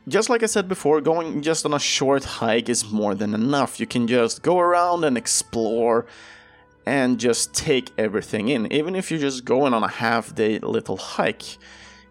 Just 0.07 0.29
like 0.29 0.41
I 0.41 0.47
said 0.47 0.67
before, 0.67 0.99
going 0.99 1.43
just 1.43 1.65
on 1.65 1.73
a 1.73 1.79
short 1.79 2.23
hike 2.23 2.67
is 2.67 2.91
more 2.91 3.13
than 3.13 3.35
enough. 3.35 3.79
You 3.79 3.85
can 3.85 4.07
just 4.07 4.41
go 4.41 4.59
around 4.59 5.03
and 5.03 5.15
explore 5.15 6.07
and 6.87 7.19
just 7.19 7.53
take 7.53 7.91
everything 7.99 8.49
in. 8.49 8.71
Even 8.71 8.95
if 8.95 9.11
you're 9.11 9.19
just 9.19 9.45
going 9.45 9.73
on 9.75 9.83
a 9.83 9.87
half 9.87 10.33
day 10.33 10.57
little 10.59 10.97
hike, 10.97 11.57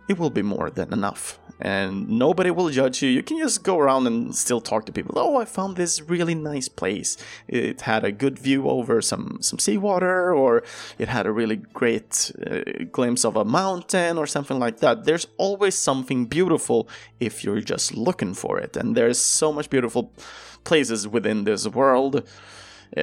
it 0.09 0.19
will 0.19 0.31
be 0.31 0.43
more 0.43 0.71
than 0.71 0.93
enough 0.93 1.38
and 1.61 2.09
nobody 2.09 2.51
will 2.51 2.71
judge 2.71 3.03
you. 3.03 3.09
You 3.09 3.23
can 3.23 3.39
just 3.39 3.63
go 3.63 3.79
around 3.79 4.07
and 4.07 4.35
still 4.35 4.61
talk 4.61 4.87
to 4.87 4.93
people. 4.93 5.15
Oh, 5.17 5.37
I 5.37 5.45
found 5.45 5.77
this 5.77 6.01
really 6.01 6.35
nice 6.35 6.69
place. 6.69 7.17
It 7.49 7.83
had 7.83 8.05
a 8.05 8.13
good 8.13 8.39
view 8.39 8.69
over 8.69 9.01
some 9.01 9.39
some 9.41 9.59
seawater, 9.59 10.35
or 10.35 10.63
it 10.99 11.09
had 11.09 11.27
a 11.27 11.33
really 11.33 11.57
great 11.57 12.33
uh, 12.47 12.85
glimpse 12.93 13.25
of 13.25 13.37
a 13.37 13.45
mountain, 13.45 14.19
or 14.19 14.27
something 14.27 14.59
like 14.59 14.79
that. 14.81 15.05
There's 15.05 15.27
always 15.37 15.75
something 15.75 16.27
beautiful 16.27 16.88
if 17.21 17.45
you're 17.45 17.61
just 17.61 17.97
looking 17.97 18.35
for 18.35 18.59
it, 18.59 18.77
and 18.77 18.97
there's 18.97 19.19
so 19.19 19.53
much 19.53 19.71
beautiful 19.71 20.12
places 20.64 21.07
within 21.07 21.45
this 21.45 21.67
world. 21.69 22.23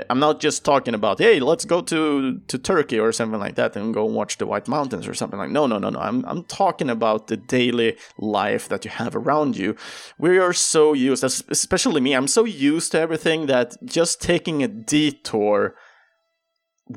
I'm 0.09 0.19
not 0.19 0.39
just 0.39 0.63
talking 0.63 0.93
about 0.93 1.19
hey, 1.19 1.39
let's 1.39 1.65
go 1.65 1.81
to 1.81 2.39
to 2.47 2.57
Turkey 2.57 2.99
or 2.99 3.11
something 3.11 3.39
like 3.39 3.55
that 3.55 3.75
and 3.75 3.93
go 3.93 4.05
watch 4.05 4.37
the 4.37 4.45
White 4.45 4.67
Mountains 4.67 5.07
or 5.07 5.13
something 5.13 5.39
like. 5.39 5.51
No, 5.51 5.67
no, 5.67 5.77
no, 5.77 5.89
no. 5.89 5.99
I'm 5.99 6.23
I'm 6.25 6.43
talking 6.43 6.89
about 6.89 7.27
the 7.27 7.37
daily 7.37 7.97
life 8.17 8.69
that 8.69 8.85
you 8.85 8.91
have 8.91 9.15
around 9.15 9.57
you. 9.57 9.75
We 10.17 10.37
are 10.37 10.53
so 10.53 10.93
used, 10.93 11.23
especially 11.23 12.01
me. 12.01 12.13
I'm 12.13 12.27
so 12.27 12.45
used 12.45 12.91
to 12.93 12.99
everything 12.99 13.47
that 13.47 13.75
just 13.85 14.21
taking 14.21 14.63
a 14.63 14.67
detour 14.67 15.75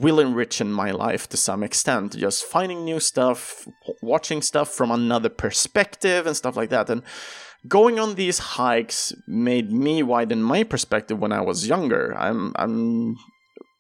will 0.00 0.18
enrich 0.18 0.60
in 0.60 0.72
my 0.72 0.90
life 0.90 1.28
to 1.28 1.36
some 1.36 1.62
extent. 1.62 2.16
Just 2.16 2.44
finding 2.44 2.84
new 2.84 3.00
stuff, 3.00 3.68
watching 4.02 4.42
stuff 4.42 4.68
from 4.68 4.90
another 4.90 5.28
perspective, 5.28 6.26
and 6.26 6.36
stuff 6.36 6.56
like 6.56 6.70
that, 6.70 6.90
and 6.90 7.02
going 7.66 7.98
on 7.98 8.14
these 8.14 8.38
hikes 8.38 9.12
made 9.26 9.72
me 9.72 10.02
widen 10.02 10.42
my 10.42 10.62
perspective 10.64 11.18
when 11.18 11.32
I 11.32 11.40
was 11.40 11.66
younger. 11.66 12.14
I'm 12.16 12.52
I'm 12.56 13.16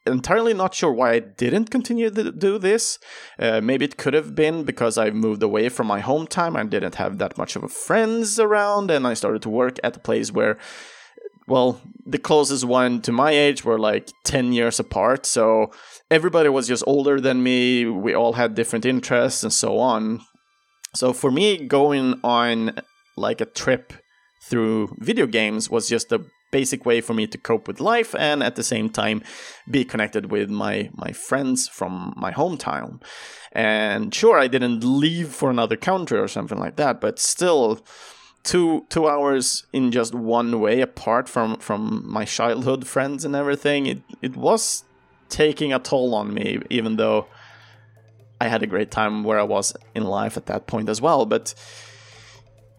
entirely 0.06 0.54
not 0.54 0.74
sure 0.74 0.92
why 0.92 1.12
I 1.12 1.18
didn't 1.20 1.70
continue 1.70 2.10
to 2.10 2.32
do 2.32 2.58
this. 2.58 2.98
Uh, 3.38 3.60
maybe 3.60 3.84
it 3.84 3.96
could 3.96 4.14
have 4.14 4.34
been 4.34 4.64
because 4.64 4.98
I 4.98 5.10
moved 5.10 5.42
away 5.42 5.68
from 5.68 5.86
my 5.86 6.00
hometown. 6.02 6.56
I 6.56 6.64
didn't 6.64 6.96
have 6.96 7.18
that 7.18 7.38
much 7.38 7.56
of 7.56 7.64
a 7.64 7.68
friends 7.68 8.38
around, 8.38 8.90
and 8.90 9.06
I 9.06 9.14
started 9.14 9.42
to 9.42 9.50
work 9.50 9.78
at 9.82 9.96
a 9.96 10.00
place 10.00 10.32
where. 10.32 10.58
Well, 11.46 11.78
the 12.06 12.16
closest 12.16 12.64
one 12.64 13.02
to 13.02 13.12
my 13.12 13.30
age 13.30 13.66
were 13.66 13.78
like 13.78 14.08
10 14.24 14.54
years 14.54 14.80
apart, 14.80 15.26
so 15.26 15.72
everybody 16.10 16.48
was 16.48 16.66
just 16.66 16.82
older 16.86 17.20
than 17.20 17.42
me. 17.42 17.84
We 17.84 18.14
all 18.14 18.32
had 18.32 18.54
different 18.54 18.86
interests 18.86 19.42
and 19.42 19.52
so 19.52 19.78
on. 19.78 20.22
So 20.94 21.12
for 21.12 21.30
me, 21.30 21.66
going 21.66 22.18
on 22.24 22.80
like 23.16 23.40
a 23.40 23.46
trip 23.46 23.92
through 24.42 24.94
video 24.98 25.26
games 25.26 25.70
was 25.70 25.88
just 25.88 26.12
a 26.12 26.24
basic 26.52 26.86
way 26.86 27.00
for 27.00 27.14
me 27.14 27.26
to 27.26 27.36
cope 27.36 27.66
with 27.66 27.80
life 27.80 28.14
and 28.14 28.40
at 28.40 28.54
the 28.54 28.62
same 28.62 28.88
time 28.88 29.20
be 29.68 29.84
connected 29.84 30.30
with 30.30 30.48
my 30.48 30.88
my 30.94 31.10
friends 31.10 31.66
from 31.66 32.14
my 32.16 32.30
hometown. 32.30 33.02
And 33.52 34.14
sure 34.14 34.38
i 34.38 34.46
didn't 34.46 34.84
leave 34.84 35.28
for 35.28 35.50
another 35.50 35.76
country 35.76 36.18
or 36.18 36.28
something 36.28 36.60
like 36.64 36.76
that 36.76 37.00
but 37.00 37.18
still 37.18 37.80
two 38.44 38.86
two 38.88 39.08
hours 39.08 39.66
in 39.72 39.90
just 39.90 40.14
one 40.14 40.60
way 40.60 40.80
apart 40.80 41.28
from 41.28 41.56
from 41.66 42.02
my 42.18 42.24
childhood 42.24 42.86
friends 42.86 43.24
and 43.24 43.34
everything 43.34 43.86
it 43.86 44.00
it 44.22 44.36
was 44.36 44.84
taking 45.28 45.72
a 45.72 45.78
toll 45.78 46.14
on 46.14 46.32
me 46.38 46.60
even 46.70 46.96
though 46.96 47.26
i 48.40 48.46
had 48.48 48.62
a 48.62 48.72
great 48.74 48.90
time 48.90 49.24
where 49.24 49.40
i 49.40 49.48
was 49.56 49.74
in 49.94 50.04
life 50.04 50.36
at 50.36 50.46
that 50.46 50.66
point 50.66 50.88
as 50.88 51.00
well. 51.00 51.26
But 51.26 51.54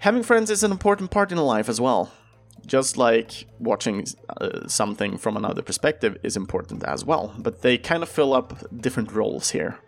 having 0.05 0.21
friends 0.21 0.51
is 0.51 0.63
an 0.63 0.71
important 0.71 1.09
part 1.09 1.31
in 1.31 1.37
life 1.39 1.67
as 1.67 1.81
well. 1.81 2.11
Just 2.63 2.95
like 2.95 3.47
watching 3.59 4.05
uh, 4.39 4.67
something 4.67 5.17
from 5.17 5.35
another 5.35 5.63
perspective 5.63 6.15
is 6.21 6.37
important 6.37 6.83
as 6.83 7.03
well, 7.03 7.33
but 7.39 7.63
they 7.63 7.75
kind 7.79 8.03
of 8.03 8.09
fill 8.09 8.31
up 8.35 8.47
different 8.85 9.11
roles 9.11 9.49
here. 9.49 9.79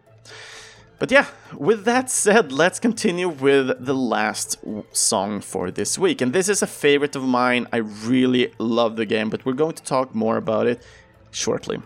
But 0.98 1.12
yeah, 1.12 1.28
with 1.54 1.86
that 1.86 2.10
said, 2.10 2.52
let's 2.52 2.80
continue 2.80 3.30
with 3.30 3.86
the 3.86 3.94
last 3.94 4.58
song 4.92 5.40
for 5.40 5.70
this 5.70 6.00
week. 6.00 6.20
And 6.20 6.34
this 6.34 6.50
is 6.50 6.64
a 6.64 6.68
favorite 6.68 7.16
of 7.16 7.22
mine. 7.22 7.68
I 7.72 7.78
really 7.78 8.52
love 8.58 8.96
the 8.96 9.06
game, 9.06 9.30
but 9.30 9.46
we're 9.46 9.54
going 9.54 9.76
to 9.76 9.84
talk 9.84 10.16
more 10.16 10.38
about 10.38 10.66
it 10.66 10.82
shortly. 11.30 11.78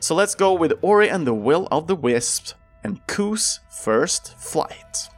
So 0.00 0.16
let's 0.16 0.34
go 0.34 0.52
with 0.52 0.72
Ori 0.82 1.08
and 1.08 1.24
the 1.24 1.40
Will 1.48 1.68
of 1.70 1.86
the 1.86 1.94
Wisp 1.94 2.54
and 2.82 3.06
Ku's 3.06 3.60
First 3.70 4.36
Flight. 4.36 5.08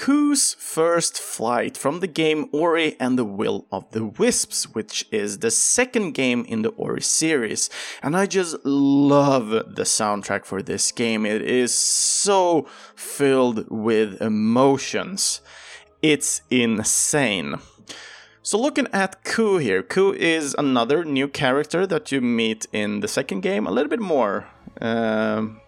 Ku's 0.00 0.54
first 0.54 1.18
flight 1.18 1.76
from 1.76 2.00
the 2.00 2.06
game 2.06 2.48
Ori 2.52 2.96
and 2.98 3.18
the 3.18 3.24
Will 3.24 3.66
of 3.70 3.90
the 3.90 4.06
Wisps, 4.06 4.74
which 4.74 5.06
is 5.12 5.40
the 5.40 5.50
second 5.50 6.12
game 6.12 6.46
in 6.48 6.62
the 6.62 6.70
Ori 6.70 7.02
series. 7.02 7.68
And 8.02 8.16
I 8.16 8.24
just 8.24 8.64
love 8.64 9.50
the 9.50 9.82
soundtrack 9.82 10.46
for 10.46 10.62
this 10.62 10.90
game. 10.90 11.26
It 11.26 11.42
is 11.42 11.74
so 11.74 12.66
filled 12.94 13.70
with 13.70 14.22
emotions. 14.22 15.42
It's 16.00 16.40
insane. 16.48 17.56
So 18.42 18.58
looking 18.58 18.88
at 18.94 19.22
Ku 19.22 19.58
here, 19.58 19.82
Ku 19.82 20.14
is 20.14 20.56
another 20.56 21.04
new 21.04 21.28
character 21.28 21.86
that 21.86 22.10
you 22.10 22.22
meet 22.22 22.66
in 22.72 23.00
the 23.00 23.08
second 23.08 23.42
game, 23.42 23.66
a 23.66 23.70
little 23.70 23.90
bit 23.90 24.00
more. 24.00 24.46
Um, 24.80 25.60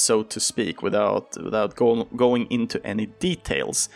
so 0.00 0.22
to 0.22 0.40
speak, 0.40 0.82
without 0.82 1.36
without 1.42 1.76
go, 1.76 2.04
going 2.16 2.46
into 2.50 2.84
any 2.86 3.06
details. 3.06 3.88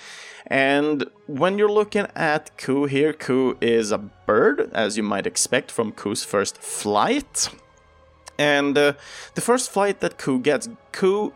And 0.46 1.04
when 1.26 1.58
you're 1.58 1.72
looking 1.72 2.06
at 2.14 2.56
Ku 2.58 2.84
here, 2.84 3.12
Ku 3.12 3.56
is 3.60 3.90
a 3.90 3.98
bird, 3.98 4.70
as 4.72 4.96
you 4.96 5.02
might 5.02 5.26
expect 5.26 5.70
from 5.70 5.92
Ku's 5.92 6.22
first 6.22 6.58
flight. 6.58 7.48
And 8.38 8.76
uh, 8.76 8.94
the 9.34 9.40
first 9.40 9.70
flight 9.70 10.00
that 10.00 10.18
Ku 10.18 10.38
gets, 10.40 10.68
Ku, 10.92 11.32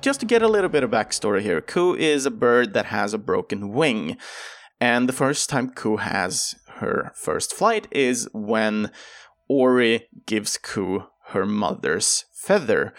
just 0.00 0.20
to 0.20 0.26
get 0.26 0.42
a 0.42 0.48
little 0.48 0.70
bit 0.70 0.84
of 0.84 0.90
backstory 0.90 1.40
here, 1.40 1.60
Ku 1.60 1.94
is 1.94 2.24
a 2.24 2.30
bird 2.30 2.72
that 2.74 2.86
has 2.86 3.14
a 3.14 3.18
broken 3.18 3.72
wing. 3.72 4.16
And 4.80 5.08
the 5.08 5.12
first 5.12 5.48
time 5.48 5.70
Ku 5.70 5.96
has 5.96 6.54
her 6.76 7.12
first 7.14 7.54
flight 7.54 7.88
is 7.90 8.28
when 8.32 8.90
Ori 9.48 10.08
gives 10.26 10.56
Ku 10.56 11.04
her 11.28 11.46
mother's 11.46 12.24
feather 12.32 12.92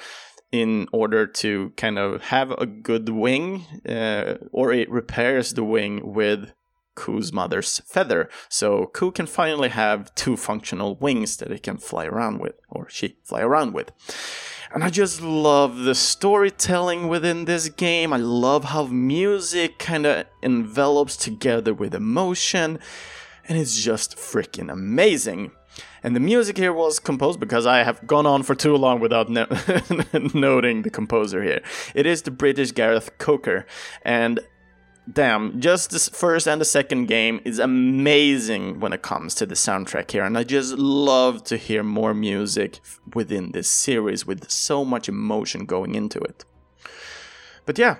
in 0.53 0.87
order 0.93 1.25
to 1.25 1.73
kind 1.75 1.97
of 1.97 2.21
have 2.21 2.51
a 2.51 2.67
good 2.67 3.09
wing, 3.09 3.65
uh, 3.89 4.35
or 4.51 4.71
it 4.71 4.89
repairs 4.89 5.55
the 5.55 5.63
wing 5.63 6.13
with 6.13 6.53
Ku's 6.95 7.33
mother's 7.33 7.79
feather. 7.79 8.29
So 8.49 8.85
Ku 8.93 9.11
can 9.11 9.25
finally 9.25 9.69
have 9.69 10.13
two 10.13 10.37
functional 10.37 10.95
wings 10.95 11.37
that 11.37 11.51
it 11.51 11.63
can 11.63 11.77
fly 11.77 12.05
around 12.05 12.37
with, 12.39 12.53
or 12.69 12.87
she 12.87 13.17
fly 13.23 13.41
around 13.41 13.73
with. 13.73 13.91
And 14.71 14.83
I 14.83 14.91
just 14.91 15.23
love 15.23 15.79
the 15.79 15.95
storytelling 15.95 17.07
within 17.07 17.45
this 17.45 17.69
game. 17.69 18.13
I 18.13 18.17
love 18.17 18.65
how 18.65 18.85
music 18.85 19.79
kind 19.79 20.05
of 20.05 20.27
envelops 20.43 21.17
together 21.17 21.73
with 21.73 21.95
emotion, 21.95 22.77
and 23.47 23.57
it's 23.57 23.81
just 23.81 24.17
freaking 24.17 24.71
amazing. 24.71 25.51
And 26.03 26.15
the 26.15 26.19
music 26.19 26.57
here 26.57 26.73
was 26.73 26.99
composed 26.99 27.39
because 27.39 27.65
I 27.65 27.83
have 27.83 28.05
gone 28.05 28.25
on 28.25 28.43
for 28.43 28.55
too 28.55 28.75
long 28.75 28.99
without 28.99 29.29
no- 29.29 29.47
noting 30.33 30.81
the 30.81 30.89
composer 30.89 31.41
here. 31.41 31.61
It 31.95 32.05
is 32.05 32.21
the 32.21 32.31
British 32.31 32.71
Gareth 32.71 33.17
Coker, 33.17 33.65
and 34.03 34.39
damn, 35.11 35.59
just 35.59 35.91
the 35.91 35.99
first 35.99 36.47
and 36.47 36.59
the 36.59 36.65
second 36.65 37.05
game 37.05 37.41
is 37.45 37.59
amazing 37.59 38.79
when 38.79 38.93
it 38.93 39.01
comes 39.01 39.35
to 39.35 39.45
the 39.45 39.55
soundtrack 39.55 40.11
here, 40.11 40.23
and 40.23 40.37
I 40.37 40.43
just 40.43 40.73
love 40.73 41.43
to 41.45 41.57
hear 41.57 41.83
more 41.83 42.13
music 42.13 42.79
within 43.13 43.51
this 43.51 43.69
series 43.69 44.25
with 44.25 44.49
so 44.49 44.83
much 44.83 45.07
emotion 45.07 45.65
going 45.65 45.95
into 45.95 46.19
it. 46.19 46.43
But 47.65 47.77
yeah, 47.77 47.97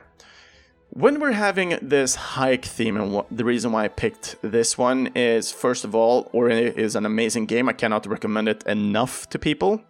when 0.96 1.20
we're 1.20 1.32
having 1.32 1.78
this 1.82 2.14
hike 2.16 2.66
theme, 2.66 2.98
and 2.98 3.12
what, 3.12 3.26
the 3.32 3.44
reason 3.44 3.72
why 3.72 3.86
I 3.86 3.88
picked 3.88 4.36
this 4.44 4.78
one 4.78 5.08
is 5.16 5.52
first 5.52 5.84
of 5.84 5.96
all, 5.96 6.30
Ori 6.34 6.68
is 6.68 6.96
an 6.96 7.06
amazing 7.06 7.48
game. 7.48 7.68
I 7.68 7.74
cannot 7.74 8.06
recommend 8.06 8.48
it 8.48 8.64
enough 8.68 9.28
to 9.30 9.40
people. 9.40 9.82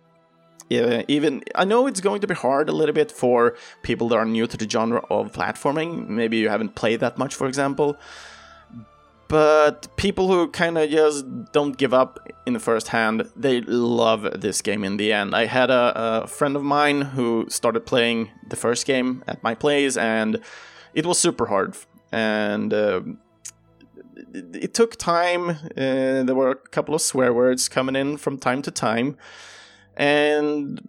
Yeah, 0.69 1.03
even 1.09 1.43
I 1.55 1.65
know 1.65 1.87
it's 1.87 1.99
going 1.99 2.21
to 2.21 2.27
be 2.27 2.33
hard 2.33 2.69
a 2.69 2.71
little 2.71 2.95
bit 2.95 3.11
for 3.11 3.57
people 3.81 4.07
that 4.09 4.15
are 4.15 4.25
new 4.25 4.47
to 4.47 4.55
the 4.55 4.67
genre 4.67 5.03
of 5.09 5.33
platforming. 5.33 6.07
Maybe 6.07 6.37
you 6.37 6.47
haven't 6.47 6.75
played 6.75 7.01
that 7.01 7.17
much, 7.17 7.35
for 7.35 7.47
example. 7.47 7.97
But 9.27 9.95
people 9.97 10.27
who 10.27 10.47
kind 10.51 10.77
of 10.77 10.89
just 10.89 11.25
don't 11.51 11.75
give 11.75 11.93
up 11.93 12.19
in 12.45 12.53
the 12.53 12.59
first 12.59 12.89
hand, 12.89 13.29
they 13.35 13.61
love 13.61 14.39
this 14.39 14.61
game 14.61 14.83
in 14.85 14.97
the 14.97 15.11
end. 15.11 15.35
I 15.35 15.47
had 15.47 15.69
a, 15.69 16.23
a 16.23 16.27
friend 16.27 16.55
of 16.55 16.63
mine 16.63 17.01
who 17.01 17.45
started 17.49 17.85
playing 17.85 18.29
the 18.47 18.55
first 18.55 18.85
game 18.85 19.23
at 19.27 19.43
my 19.43 19.53
place, 19.53 19.97
and 19.97 20.39
it 20.93 21.05
was 21.05 21.19
super 21.19 21.47
hard. 21.47 21.75
And 22.11 22.73
uh, 22.73 23.01
it, 24.33 24.55
it, 24.55 24.73
took 24.73 24.95
time. 24.97 25.49
Uh, 25.49 26.23
there 26.23 26.35
were 26.35 26.51
a 26.51 26.55
couple 26.55 26.93
of 26.93 27.01
swear 27.01 27.33
words 27.33 27.67
coming 27.67 27.95
in 27.95 28.17
from 28.17 28.37
time 28.37 28.61
to 28.63 28.71
time. 28.71 29.17
And 29.97 30.87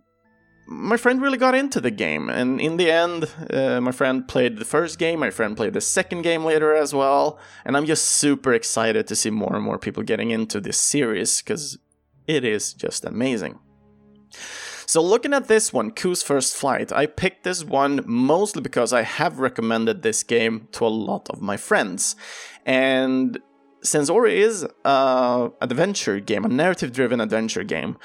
my 0.66 0.96
friend 0.96 1.20
really 1.20 1.38
got 1.38 1.54
into 1.54 1.80
the 1.80 1.90
game. 1.90 2.28
And 2.28 2.60
in 2.60 2.76
the 2.76 2.90
end 2.90 3.30
uh, 3.50 3.80
my 3.80 3.92
friend 3.92 4.26
played 4.26 4.58
the 4.58 4.64
first 4.64 4.98
game. 4.98 5.20
My 5.20 5.30
friend 5.30 5.56
played 5.56 5.74
the 5.74 5.80
second 5.80 6.22
game 6.22 6.44
later 6.44 6.74
as 6.74 6.94
well. 6.94 7.38
And 7.64 7.76
i'm 7.76 7.86
just 7.86 8.04
super 8.04 8.52
excited 8.52 9.06
to 9.08 9.16
see 9.16 9.30
more 9.30 9.54
and 9.54 9.64
more 9.64 9.78
people 9.78 10.02
getting 10.02 10.30
into 10.30 10.60
this 10.60 10.78
series 10.78 11.42
because 11.42 11.78
it 12.26 12.44
is 12.44 12.72
just 12.72 13.04
amazing 13.04 13.58
so 14.86 15.02
looking 15.02 15.32
at 15.34 15.48
this 15.48 15.72
one, 15.72 15.90
Ku's 15.90 16.22
First 16.22 16.56
Flight, 16.56 16.92
I 16.92 17.06
picked 17.06 17.44
this 17.44 17.64
one 17.64 18.00
mostly 18.06 18.62
because 18.62 18.92
I 18.92 19.02
have 19.02 19.38
recommended 19.38 20.02
this 20.02 20.22
game 20.22 20.68
to 20.72 20.86
a 20.86 20.88
lot 20.88 21.30
of 21.30 21.40
my 21.40 21.56
friends. 21.56 22.16
And 22.66 23.38
since 23.82 24.08
Ori 24.08 24.40
is 24.40 24.66
an 24.84 25.52
adventure 25.60 26.20
game, 26.20 26.44
a 26.44 26.48
narrative-driven 26.48 27.20
adventure 27.20 27.64
game, 27.64 27.98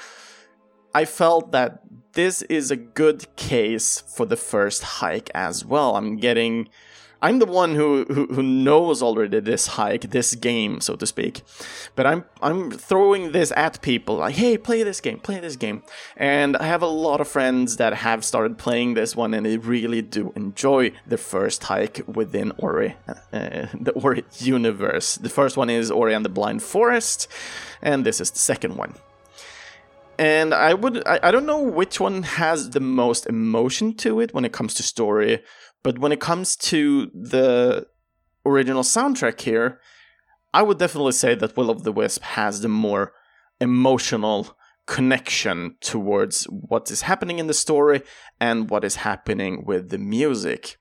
I 0.94 1.04
felt 1.04 1.52
that 1.52 1.82
this 2.12 2.42
is 2.42 2.70
a 2.70 2.76
good 2.76 3.34
case 3.36 4.02
for 4.16 4.26
the 4.26 4.36
first 4.36 4.82
hike 4.82 5.30
as 5.34 5.64
well. 5.64 5.96
I'm 5.96 6.16
getting 6.16 6.68
I'm 7.22 7.38
the 7.38 7.46
one 7.46 7.74
who, 7.74 8.04
who, 8.04 8.26
who 8.26 8.42
knows 8.42 9.02
already 9.02 9.40
this 9.40 9.66
hike, 9.66 10.10
this 10.10 10.34
game, 10.34 10.80
so 10.80 10.96
to 10.96 11.06
speak. 11.06 11.42
But 11.94 12.06
I'm 12.06 12.24
I'm 12.40 12.70
throwing 12.70 13.32
this 13.32 13.52
at 13.56 13.82
people 13.82 14.16
like, 14.16 14.36
hey, 14.36 14.56
play 14.56 14.82
this 14.82 15.00
game, 15.00 15.18
play 15.20 15.38
this 15.40 15.56
game. 15.56 15.82
And 16.16 16.56
I 16.56 16.64
have 16.64 16.82
a 16.82 16.86
lot 16.86 17.20
of 17.20 17.28
friends 17.28 17.76
that 17.76 17.92
have 17.92 18.24
started 18.24 18.56
playing 18.56 18.94
this 18.94 19.14
one, 19.14 19.34
and 19.34 19.44
they 19.44 19.58
really 19.58 20.02
do 20.02 20.32
enjoy 20.34 20.92
the 21.06 21.18
first 21.18 21.64
hike 21.64 22.02
within 22.06 22.52
Ori, 22.58 22.96
uh, 23.06 23.66
the 23.78 23.92
Ori 23.94 24.24
universe. 24.38 25.16
The 25.16 25.28
first 25.28 25.56
one 25.56 25.68
is 25.68 25.90
Ori 25.90 26.14
and 26.14 26.24
the 26.24 26.30
Blind 26.30 26.62
Forest, 26.62 27.28
and 27.82 28.06
this 28.06 28.20
is 28.20 28.30
the 28.30 28.38
second 28.38 28.76
one 28.76 28.94
and 30.20 30.52
I 30.52 30.74
would 30.74 31.02
I, 31.08 31.18
I, 31.22 31.30
don't 31.30 31.46
know 31.46 31.62
which 31.62 31.98
one 31.98 32.22
has 32.22 32.70
the 32.70 32.80
most 32.80 33.26
emotion 33.26 33.94
to 33.94 34.20
it 34.20 34.34
when 34.34 34.44
it 34.44 34.52
comes 34.52 34.74
to 34.74 34.82
story, 34.82 35.42
but 35.82 35.98
when 35.98 36.12
it 36.12 36.20
comes 36.20 36.56
to 36.56 37.10
the 37.14 37.86
original 38.44 38.82
soundtrack 38.82 39.40
here, 39.40 39.80
I 40.52 40.62
would 40.62 40.78
definitely 40.78 41.12
say 41.12 41.34
that 41.34 41.56
Will 41.56 41.70
of 41.70 41.84
the 41.84 41.92
Wisp 41.92 42.22
has 42.22 42.60
the 42.60 42.68
more 42.68 43.12
emotional 43.60 44.56
connection 44.86 45.76
towards 45.80 46.44
what 46.44 46.90
is 46.90 47.02
happening 47.02 47.38
in 47.38 47.46
the 47.46 47.54
story 47.54 48.02
and 48.40 48.68
what 48.68 48.84
is 48.84 48.96
happening 48.96 49.64
with 49.64 49.90
the 49.90 49.98
music. 49.98 50.76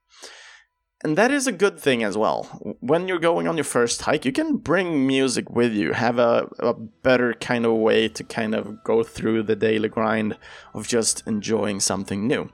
And 1.02 1.18
that 1.18 1.32
is 1.32 1.48
a 1.48 1.54
good 1.54 1.80
thing 1.80 2.04
as 2.04 2.18
well. 2.18 2.44
When 2.82 3.08
you're 3.08 3.20
going 3.20 3.48
on 3.48 3.56
your 3.56 3.64
first 3.64 4.02
hike, 4.02 4.26
you 4.26 4.34
can 4.34 4.58
bring 4.58 5.08
music 5.08 5.50
with 5.50 5.74
you, 5.74 5.94
have 5.94 6.20
a, 6.20 6.50
a 6.60 6.74
better 6.74 7.34
kind 7.36 7.66
of 7.66 7.74
way 7.74 8.10
to 8.10 8.24
kind 8.24 8.54
of 8.54 8.84
go 8.84 9.04
through 9.04 9.44
the 9.44 9.56
daily 9.56 9.88
grind 9.88 10.38
of 10.74 10.90
just 10.90 11.26
enjoying 11.26 11.80
something 11.80 12.28
new. 12.28 12.50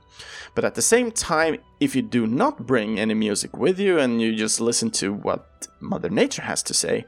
But 0.54 0.64
at 0.64 0.76
the 0.76 0.82
same 0.82 1.10
time, 1.10 1.56
if 1.80 1.94
you 1.94 2.02
do 2.02 2.26
not 2.26 2.66
bring 2.66 2.98
any 2.98 3.14
music 3.14 3.56
with 3.56 3.78
you 3.78 3.98
and 3.98 4.20
you 4.20 4.34
just 4.34 4.60
listen 4.60 4.90
to 4.92 5.12
what 5.12 5.68
Mother 5.80 6.08
Nature 6.08 6.42
has 6.42 6.62
to 6.64 6.74
say, 6.74 7.04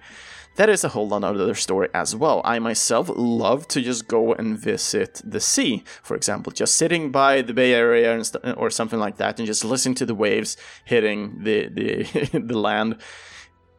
that 0.56 0.68
is 0.68 0.82
a 0.82 0.88
whole 0.88 1.12
other 1.14 1.54
story 1.54 1.88
as 1.94 2.16
well. 2.16 2.42
I 2.44 2.58
myself 2.58 3.08
love 3.14 3.68
to 3.68 3.80
just 3.80 4.08
go 4.08 4.34
and 4.34 4.58
visit 4.58 5.22
the 5.24 5.40
sea, 5.40 5.84
for 6.02 6.16
example, 6.16 6.52
just 6.52 6.76
sitting 6.76 7.12
by 7.12 7.42
the 7.42 7.54
Bay 7.54 7.72
Area 7.72 8.24
st- 8.24 8.56
or 8.56 8.68
something 8.68 8.98
like 8.98 9.18
that, 9.18 9.38
and 9.38 9.46
just 9.46 9.64
listening 9.64 9.94
to 9.96 10.06
the 10.06 10.16
waves 10.16 10.56
hitting 10.84 11.44
the 11.44 11.68
the 11.68 12.40
the 12.44 12.58
land. 12.58 12.96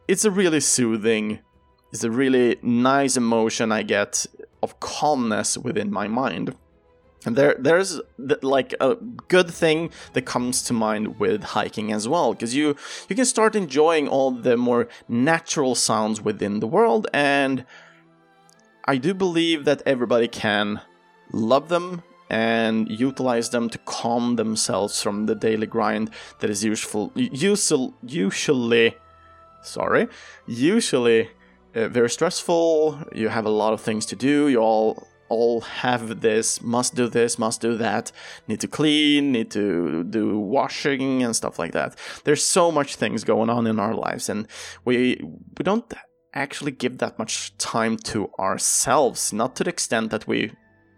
It's 0.08 0.24
a 0.24 0.30
really 0.30 0.60
soothing, 0.60 1.40
it's 1.92 2.02
a 2.02 2.10
really 2.10 2.56
nice 2.62 3.16
emotion 3.16 3.70
I 3.72 3.82
get 3.82 4.26
of 4.62 4.80
calmness 4.80 5.58
within 5.58 5.92
my 5.92 6.08
mind. 6.08 6.56
And 7.26 7.36
there, 7.36 7.54
there's 7.58 8.00
like 8.42 8.74
a 8.80 8.94
good 9.28 9.50
thing 9.50 9.90
that 10.14 10.22
comes 10.22 10.62
to 10.62 10.72
mind 10.72 11.18
with 11.18 11.42
hiking 11.42 11.92
as 11.92 12.08
well, 12.08 12.32
because 12.32 12.54
you 12.54 12.76
you 13.08 13.16
can 13.16 13.26
start 13.26 13.54
enjoying 13.54 14.08
all 14.08 14.30
the 14.30 14.56
more 14.56 14.88
natural 15.06 15.74
sounds 15.74 16.22
within 16.22 16.60
the 16.60 16.66
world, 16.66 17.06
and 17.12 17.66
I 18.86 18.96
do 18.96 19.12
believe 19.12 19.66
that 19.66 19.82
everybody 19.84 20.28
can 20.28 20.80
love 21.30 21.68
them 21.68 22.02
and 22.30 22.88
utilize 22.88 23.50
them 23.50 23.68
to 23.68 23.78
calm 23.78 24.36
themselves 24.36 25.02
from 25.02 25.26
the 25.26 25.34
daily 25.34 25.66
grind 25.66 26.10
that 26.38 26.48
is 26.48 26.64
useful, 26.64 27.12
usual, 27.14 27.92
usually, 28.02 28.96
sorry, 29.62 30.08
usually 30.46 31.28
uh, 31.74 31.88
very 31.88 32.08
stressful. 32.08 32.98
You 33.12 33.28
have 33.28 33.44
a 33.44 33.50
lot 33.50 33.72
of 33.72 33.80
things 33.80 34.06
to 34.06 34.16
do. 34.16 34.48
You 34.48 34.58
all 34.58 35.06
all 35.30 35.62
have 35.62 36.20
this, 36.20 36.60
must 36.60 36.94
do 36.94 37.08
this, 37.08 37.38
must 37.38 37.60
do 37.60 37.76
that, 37.76 38.12
need 38.48 38.60
to 38.60 38.68
clean, 38.68 39.32
need 39.32 39.50
to 39.52 40.04
do 40.04 40.38
washing 40.38 41.22
and 41.22 41.34
stuff 41.34 41.58
like 41.58 41.72
that. 41.72 41.96
There's 42.24 42.42
so 42.42 42.70
much 42.70 42.96
things 42.96 43.24
going 43.24 43.48
on 43.48 43.66
in 43.66 43.80
our 43.80 43.94
lives 43.94 44.28
and 44.28 44.46
we 44.84 45.20
we 45.56 45.62
don't 45.62 45.90
actually 46.34 46.72
give 46.72 46.98
that 46.98 47.18
much 47.18 47.56
time 47.58 47.96
to 47.96 48.30
ourselves, 48.38 49.32
not 49.32 49.56
to 49.56 49.64
the 49.64 49.70
extent 49.70 50.10
that 50.10 50.26
we 50.26 50.52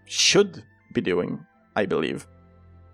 should 0.06 0.64
be 0.92 1.00
doing, 1.00 1.46
I 1.76 1.86
believe. 1.86 2.26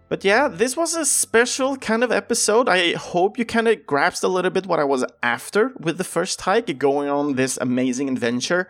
But 0.08 0.24
yeah, 0.24 0.48
this 0.48 0.76
was 0.76 0.94
a 0.94 1.04
special 1.04 1.76
kind 1.76 2.02
of 2.02 2.10
episode. 2.10 2.68
I 2.68 2.94
hope 2.94 3.38
you 3.38 3.44
kind 3.44 3.68
of 3.68 3.86
grasped 3.86 4.24
a 4.24 4.28
little 4.28 4.50
bit 4.50 4.66
what 4.66 4.80
I 4.80 4.84
was 4.84 5.04
after 5.22 5.72
with 5.78 5.98
the 5.98 6.04
first 6.04 6.40
hike, 6.40 6.78
going 6.78 7.08
on 7.08 7.34
this 7.34 7.58
amazing 7.60 8.08
adventure. 8.08 8.68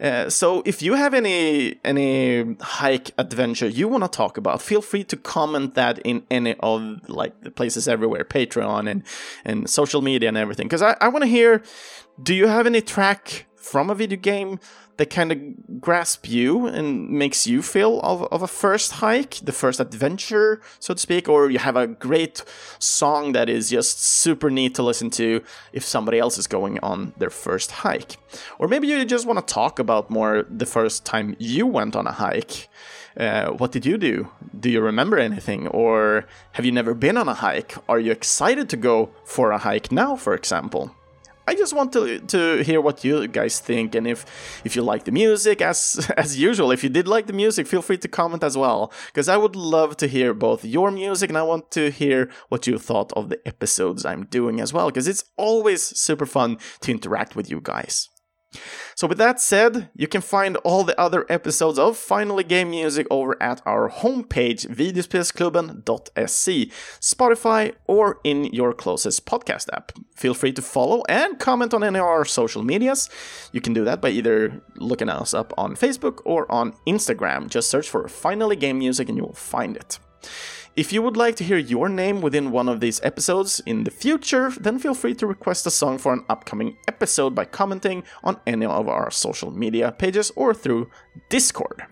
Uh, 0.00 0.28
so 0.28 0.62
if 0.66 0.82
you 0.82 0.94
have 0.94 1.14
any 1.14 1.78
any 1.84 2.56
hike 2.60 3.12
adventure 3.18 3.68
you 3.68 3.88
want 3.88 4.04
to 4.04 4.08
talk 4.08 4.36
about, 4.36 4.60
feel 4.60 4.82
free 4.82 5.04
to 5.04 5.16
comment 5.16 5.74
that 5.74 5.98
in 6.00 6.24
any 6.30 6.54
of 6.60 7.08
like 7.08 7.40
the 7.42 7.50
places 7.50 7.86
everywhere, 7.86 8.24
Patreon 8.24 8.90
and 8.90 9.02
and 9.44 9.70
social 9.70 10.02
media 10.02 10.28
and 10.28 10.36
everything. 10.36 10.66
Because 10.66 10.82
I, 10.82 10.96
I 11.00 11.08
want 11.08 11.22
to 11.22 11.28
hear, 11.28 11.62
do 12.22 12.34
you 12.34 12.48
have 12.48 12.66
any 12.66 12.80
track 12.80 13.46
from 13.54 13.90
a 13.90 13.94
video 13.94 14.18
game 14.18 14.58
that 15.00 15.08
kind 15.08 15.32
of 15.32 15.80
grasp 15.80 16.28
you 16.28 16.66
and 16.66 17.08
makes 17.08 17.46
you 17.46 17.62
feel 17.62 18.00
of, 18.00 18.22
of 18.30 18.42
a 18.42 18.46
first 18.46 18.92
hike, 18.92 19.36
the 19.42 19.50
first 19.50 19.80
adventure, 19.80 20.60
so 20.78 20.92
to 20.92 21.00
speak, 21.00 21.26
or 21.26 21.50
you 21.50 21.58
have 21.58 21.74
a 21.74 21.86
great 21.86 22.44
song 22.78 23.32
that 23.32 23.48
is 23.48 23.70
just 23.70 23.98
super 23.98 24.50
neat 24.50 24.74
to 24.74 24.82
listen 24.82 25.08
to 25.08 25.42
if 25.72 25.82
somebody 25.84 26.18
else 26.18 26.36
is 26.36 26.46
going 26.46 26.78
on 26.80 27.14
their 27.16 27.30
first 27.30 27.70
hike. 27.70 28.18
Or 28.58 28.68
maybe 28.68 28.88
you 28.88 29.02
just 29.06 29.26
want 29.26 29.38
to 29.38 29.54
talk 29.54 29.78
about 29.78 30.10
more 30.10 30.44
the 30.50 30.66
first 30.66 31.06
time 31.06 31.34
you 31.38 31.66
went 31.66 31.96
on 31.96 32.06
a 32.06 32.12
hike. 32.12 32.68
Uh, 33.16 33.52
what 33.52 33.72
did 33.72 33.86
you 33.86 33.96
do? 33.96 34.28
Do 34.60 34.68
you 34.68 34.82
remember 34.82 35.18
anything? 35.18 35.66
Or 35.68 36.26
have 36.52 36.66
you 36.66 36.72
never 36.72 36.92
been 36.92 37.16
on 37.16 37.26
a 37.26 37.34
hike? 37.34 37.74
Are 37.88 37.98
you 37.98 38.12
excited 38.12 38.68
to 38.68 38.76
go 38.76 39.14
for 39.24 39.50
a 39.50 39.56
hike 39.56 39.90
now, 39.90 40.14
for 40.14 40.34
example? 40.34 40.94
I 41.50 41.54
just 41.54 41.74
want 41.74 41.92
to 41.94 42.20
to 42.34 42.62
hear 42.62 42.80
what 42.80 43.02
you 43.02 43.26
guys 43.26 43.58
think, 43.58 43.96
and 43.96 44.06
if 44.06 44.24
if 44.64 44.76
you 44.76 44.82
like 44.82 45.02
the 45.04 45.10
music, 45.10 45.60
as 45.60 46.08
as 46.16 46.38
usual, 46.38 46.70
if 46.70 46.84
you 46.84 46.90
did 46.90 47.08
like 47.08 47.26
the 47.26 47.32
music, 47.32 47.66
feel 47.66 47.82
free 47.82 47.98
to 47.98 48.08
comment 48.08 48.44
as 48.44 48.56
well, 48.56 48.92
because 49.06 49.28
I 49.28 49.36
would 49.36 49.56
love 49.56 49.96
to 49.96 50.06
hear 50.06 50.32
both 50.32 50.64
your 50.64 50.92
music 50.92 51.28
and 51.28 51.36
I 51.36 51.42
want 51.42 51.72
to 51.72 51.90
hear 51.90 52.30
what 52.50 52.68
you 52.68 52.78
thought 52.78 53.12
of 53.14 53.30
the 53.30 53.40
episodes 53.44 54.04
I'm 54.04 54.26
doing 54.26 54.60
as 54.60 54.72
well, 54.72 54.86
because 54.90 55.08
it's 55.08 55.24
always 55.36 55.82
super 55.82 56.26
fun 56.26 56.58
to 56.82 56.92
interact 56.92 57.34
with 57.34 57.50
you 57.50 57.60
guys. 57.60 58.08
So, 58.94 59.06
with 59.06 59.18
that 59.18 59.40
said, 59.40 59.88
you 59.94 60.08
can 60.08 60.20
find 60.20 60.56
all 60.58 60.84
the 60.84 60.98
other 61.00 61.24
episodes 61.28 61.78
of 61.78 61.96
Finally 61.96 62.44
Game 62.44 62.70
Music 62.70 63.06
over 63.10 63.40
at 63.42 63.62
our 63.64 63.88
homepage, 63.88 64.66
videospelsklubben.se, 64.66 66.70
Spotify, 67.00 67.74
or 67.86 68.20
in 68.24 68.44
your 68.46 68.72
closest 68.72 69.26
podcast 69.26 69.68
app. 69.72 69.92
Feel 70.14 70.34
free 70.34 70.52
to 70.52 70.62
follow 70.62 71.02
and 71.08 71.38
comment 71.38 71.72
on 71.72 71.84
any 71.84 71.98
of 71.98 72.04
our 72.04 72.24
social 72.24 72.62
medias. 72.62 73.08
You 73.52 73.60
can 73.60 73.72
do 73.72 73.84
that 73.84 74.00
by 74.00 74.10
either 74.10 74.60
looking 74.76 75.08
us 75.08 75.32
up 75.32 75.52
on 75.56 75.76
Facebook 75.76 76.20
or 76.24 76.50
on 76.50 76.72
Instagram. 76.86 77.48
Just 77.48 77.70
search 77.70 77.88
for 77.88 78.06
Finally 78.08 78.56
Game 78.56 78.78
Music 78.78 79.08
and 79.08 79.16
you 79.16 79.24
will 79.24 79.32
find 79.32 79.76
it. 79.76 79.98
If 80.76 80.92
you 80.92 81.02
would 81.02 81.16
like 81.16 81.34
to 81.36 81.44
hear 81.44 81.58
your 81.58 81.88
name 81.88 82.20
within 82.20 82.52
one 82.52 82.68
of 82.68 82.78
these 82.78 83.00
episodes 83.02 83.60
in 83.66 83.82
the 83.82 83.90
future, 83.90 84.50
then 84.50 84.78
feel 84.78 84.94
free 84.94 85.14
to 85.14 85.26
request 85.26 85.66
a 85.66 85.70
song 85.70 85.98
for 85.98 86.12
an 86.12 86.24
upcoming 86.28 86.76
episode 86.86 87.34
by 87.34 87.44
commenting 87.44 88.04
on 88.22 88.40
any 88.46 88.66
of 88.66 88.88
our 88.88 89.10
social 89.10 89.50
media 89.50 89.90
pages 89.90 90.30
or 90.36 90.54
through 90.54 90.88
Discord. 91.28 91.82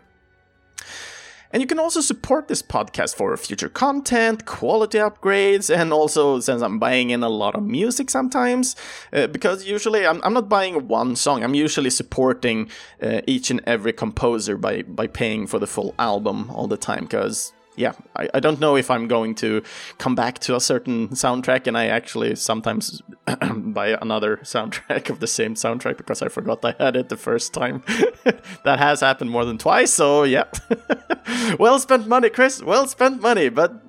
And 1.50 1.60
you 1.60 1.66
can 1.66 1.80
also 1.80 2.00
support 2.00 2.46
this 2.46 2.62
podcast 2.62 3.16
for 3.16 3.36
future 3.36 3.68
content, 3.68 4.44
quality 4.44 4.98
upgrades, 4.98 5.74
and 5.74 5.92
also 5.92 6.38
since 6.38 6.62
I'm 6.62 6.78
buying 6.78 7.10
in 7.10 7.24
a 7.24 7.28
lot 7.28 7.56
of 7.56 7.64
music 7.64 8.10
sometimes, 8.10 8.76
uh, 9.12 9.26
because 9.26 9.66
usually 9.66 10.06
I'm, 10.06 10.20
I'm, 10.22 10.34
not 10.34 10.48
buying 10.48 10.86
one 10.86 11.16
song, 11.16 11.42
I'm 11.42 11.54
usually 11.54 11.90
supporting 11.90 12.70
uh, 13.02 13.22
each 13.26 13.50
and 13.50 13.60
every 13.66 13.94
composer 13.94 14.56
by, 14.56 14.82
by 14.82 15.08
paying 15.08 15.46
for 15.46 15.58
the 15.58 15.66
full 15.66 15.94
album 15.98 16.50
all 16.50 16.68
the 16.68 16.76
time, 16.76 17.04
because 17.04 17.52
yeah, 17.78 17.92
I, 18.16 18.28
I 18.34 18.40
don't 18.40 18.60
know 18.60 18.76
if 18.76 18.90
I'm 18.90 19.06
going 19.06 19.34
to 19.36 19.62
come 19.98 20.14
back 20.14 20.40
to 20.40 20.56
a 20.56 20.60
certain 20.60 21.08
soundtrack, 21.10 21.66
and 21.66 21.78
I 21.78 21.86
actually 21.86 22.34
sometimes 22.34 23.00
buy 23.54 23.96
another 24.02 24.38
soundtrack 24.38 25.10
of 25.10 25.20
the 25.20 25.26
same 25.26 25.54
soundtrack 25.54 25.96
because 25.96 26.20
I 26.20 26.28
forgot 26.28 26.64
I 26.64 26.74
had 26.78 26.96
it 26.96 27.08
the 27.08 27.16
first 27.16 27.54
time. 27.54 27.82
that 28.64 28.78
has 28.78 29.00
happened 29.00 29.30
more 29.30 29.44
than 29.44 29.58
twice, 29.58 29.92
so 29.92 30.24
yeah. 30.24 30.44
well 31.58 31.78
spent 31.78 32.08
money, 32.08 32.30
Chris. 32.30 32.62
Well 32.62 32.88
spent 32.88 33.22
money, 33.22 33.48
but 33.48 33.84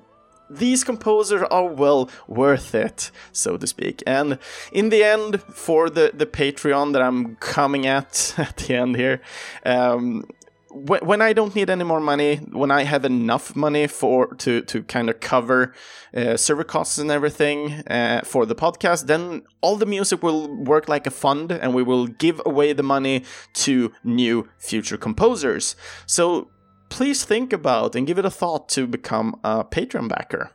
these 0.50 0.84
composers 0.84 1.44
are 1.44 1.66
well 1.66 2.10
worth 2.28 2.74
it, 2.74 3.12
so 3.32 3.58
to 3.58 3.68
speak. 3.68 4.02
And 4.08 4.40
in 4.72 4.90
the 4.90 5.04
end, 5.04 5.42
for 5.42 5.90
the, 5.90 6.12
the 6.14 6.26
Patreon 6.26 6.94
that 6.94 7.02
I'm 7.02 7.36
coming 7.36 7.86
at 7.86 8.34
at 8.38 8.58
the 8.58 8.76
end 8.76 8.96
here, 8.96 9.22
um, 9.66 10.26
when 10.72 11.22
I 11.22 11.34
don't 11.34 11.56
need 11.56 11.70
any 11.70 11.84
more 11.84 12.00
money, 12.00 12.38
when 12.52 12.72
I 12.72 12.84
have 12.84 13.06
enough 13.06 13.56
money 13.56 13.88
for 13.88 14.36
to 14.36 14.62
to 14.62 14.84
kind 14.84 15.10
of 15.10 15.20
cover 15.20 15.74
uh, 16.16 16.38
server 16.38 16.64
costs 16.64 16.98
and 16.98 17.12
everything 17.12 17.84
uh, 17.88 18.22
for 18.24 18.46
the 18.46 18.56
podcast, 18.56 19.08
then 19.08 19.44
all 19.62 19.76
the 19.78 19.86
music 19.86 20.24
will 20.24 20.48
work 20.64 20.88
like 20.88 21.08
a 21.08 21.12
fund, 21.12 21.52
and 21.52 21.74
we 21.74 21.84
will 21.84 22.08
give 22.08 22.42
away 22.46 22.74
the 22.74 22.84
money 22.84 23.24
to 23.54 23.92
new 24.04 24.48
future 24.58 24.98
composers. 24.98 25.76
So 26.06 26.50
please 26.90 27.24
think 27.26 27.54
about 27.54 27.96
and 27.96 28.08
give 28.08 28.20
it 28.20 28.26
a 28.26 28.32
thought 28.32 28.70
to 28.70 28.88
become 28.88 29.36
a 29.44 29.64
Patreon 29.64 30.10
backer. 30.10 30.52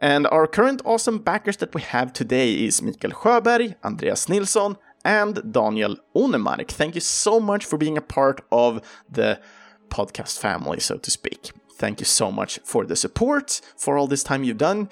And 0.00 0.26
our 0.28 0.46
current 0.46 0.80
awesome 0.84 1.18
backers 1.18 1.58
that 1.58 1.74
we 1.74 1.82
have 1.82 2.12
today 2.12 2.64
is 2.64 2.80
Mikael 2.80 3.10
Sjöberg, 3.10 3.74
Andreas 3.84 4.28
Nilsson, 4.28 4.78
and 5.04 5.52
Daniel 5.52 5.96
Onemark. 6.14 6.68
Thank 6.68 6.94
you 6.94 7.00
so 7.00 7.40
much 7.40 7.64
for 7.64 7.76
being 7.76 7.96
a 7.96 8.02
part 8.02 8.40
of 8.50 8.80
the 9.10 9.40
podcast 9.88 10.38
family, 10.38 10.80
so 10.80 10.96
to 10.96 11.10
speak. 11.10 11.50
Thank 11.74 12.00
you 12.00 12.06
so 12.06 12.30
much 12.30 12.60
for 12.64 12.84
the 12.84 12.96
support, 12.96 13.60
for 13.76 13.96
all 13.96 14.06
this 14.06 14.22
time 14.22 14.44
you've 14.44 14.58
done. 14.58 14.90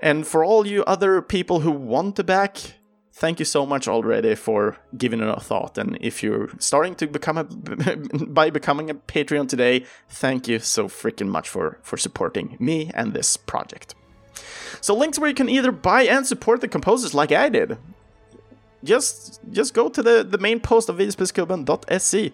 And 0.00 0.26
for 0.26 0.42
all 0.42 0.66
you 0.66 0.82
other 0.84 1.22
people 1.22 1.60
who 1.60 1.70
want 1.70 2.16
to 2.16 2.24
back, 2.24 2.56
thank 3.12 3.38
you 3.38 3.44
so 3.44 3.64
much 3.66 3.86
already 3.86 4.34
for 4.34 4.78
giving 4.96 5.20
it 5.20 5.28
a 5.28 5.38
thought. 5.38 5.78
And 5.78 5.98
if 6.00 6.22
you're 6.22 6.48
starting 6.58 6.94
to 6.96 7.06
become 7.06 7.38
a 7.38 7.44
by 8.26 8.50
becoming 8.50 8.90
a 8.90 8.94
Patreon 8.94 9.48
today, 9.48 9.84
thank 10.08 10.48
you 10.48 10.58
so 10.58 10.88
freaking 10.88 11.28
much 11.28 11.48
for 11.48 11.78
for 11.82 11.96
supporting 11.96 12.56
me 12.58 12.90
and 12.94 13.12
this 13.12 13.36
project. 13.36 13.94
So 14.80 14.94
links 14.96 15.18
where 15.18 15.28
you 15.28 15.34
can 15.34 15.48
either 15.48 15.70
buy 15.70 16.02
and 16.02 16.26
support 16.26 16.62
the 16.62 16.68
composers 16.68 17.14
like 17.14 17.30
I 17.30 17.48
did 17.48 17.78
just 18.84 19.40
just 19.50 19.74
go 19.74 19.88
to 19.88 20.02
the, 20.02 20.24
the 20.24 20.38
main 20.38 20.60
post 20.60 20.88
of 20.88 20.96
videospelsklubben.se 20.96 22.32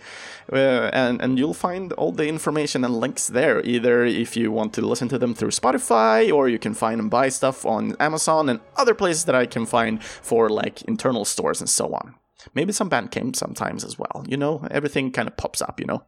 uh, 0.53 0.57
and, 0.93 1.21
and 1.21 1.39
you'll 1.39 1.55
find 1.55 1.93
all 1.95 2.13
the 2.13 2.27
information 2.27 2.85
and 2.85 2.99
links 2.99 3.27
there. 3.29 3.61
Either 3.65 4.05
if 4.05 4.37
you 4.37 4.51
want 4.51 4.73
to 4.75 4.83
listen 4.83 5.09
to 5.09 5.19
them 5.19 5.35
through 5.35 5.51
Spotify, 5.51 6.33
or 6.33 6.49
you 6.49 6.59
can 6.59 6.75
find 6.75 7.01
and 7.01 7.11
buy 7.11 7.29
stuff 7.29 7.65
on 7.67 7.97
Amazon 8.01 8.49
and 8.49 8.61
other 8.77 8.95
places 8.95 9.25
that 9.27 9.35
I 9.35 9.47
can 9.47 9.67
find 9.67 10.03
for 10.03 10.49
like 10.49 10.83
internal 10.83 11.25
stores 11.25 11.61
and 11.61 11.71
so 11.71 11.93
on. 11.93 12.15
Maybe 12.55 12.73
some 12.73 12.89
Bandcamp 12.89 13.37
sometimes 13.37 13.85
as 13.85 13.99
well. 13.99 14.25
You 14.27 14.37
know, 14.37 14.67
everything 14.71 15.13
kind 15.13 15.29
of 15.29 15.37
pops 15.37 15.61
up, 15.61 15.81
you 15.81 15.87
know. 15.87 16.05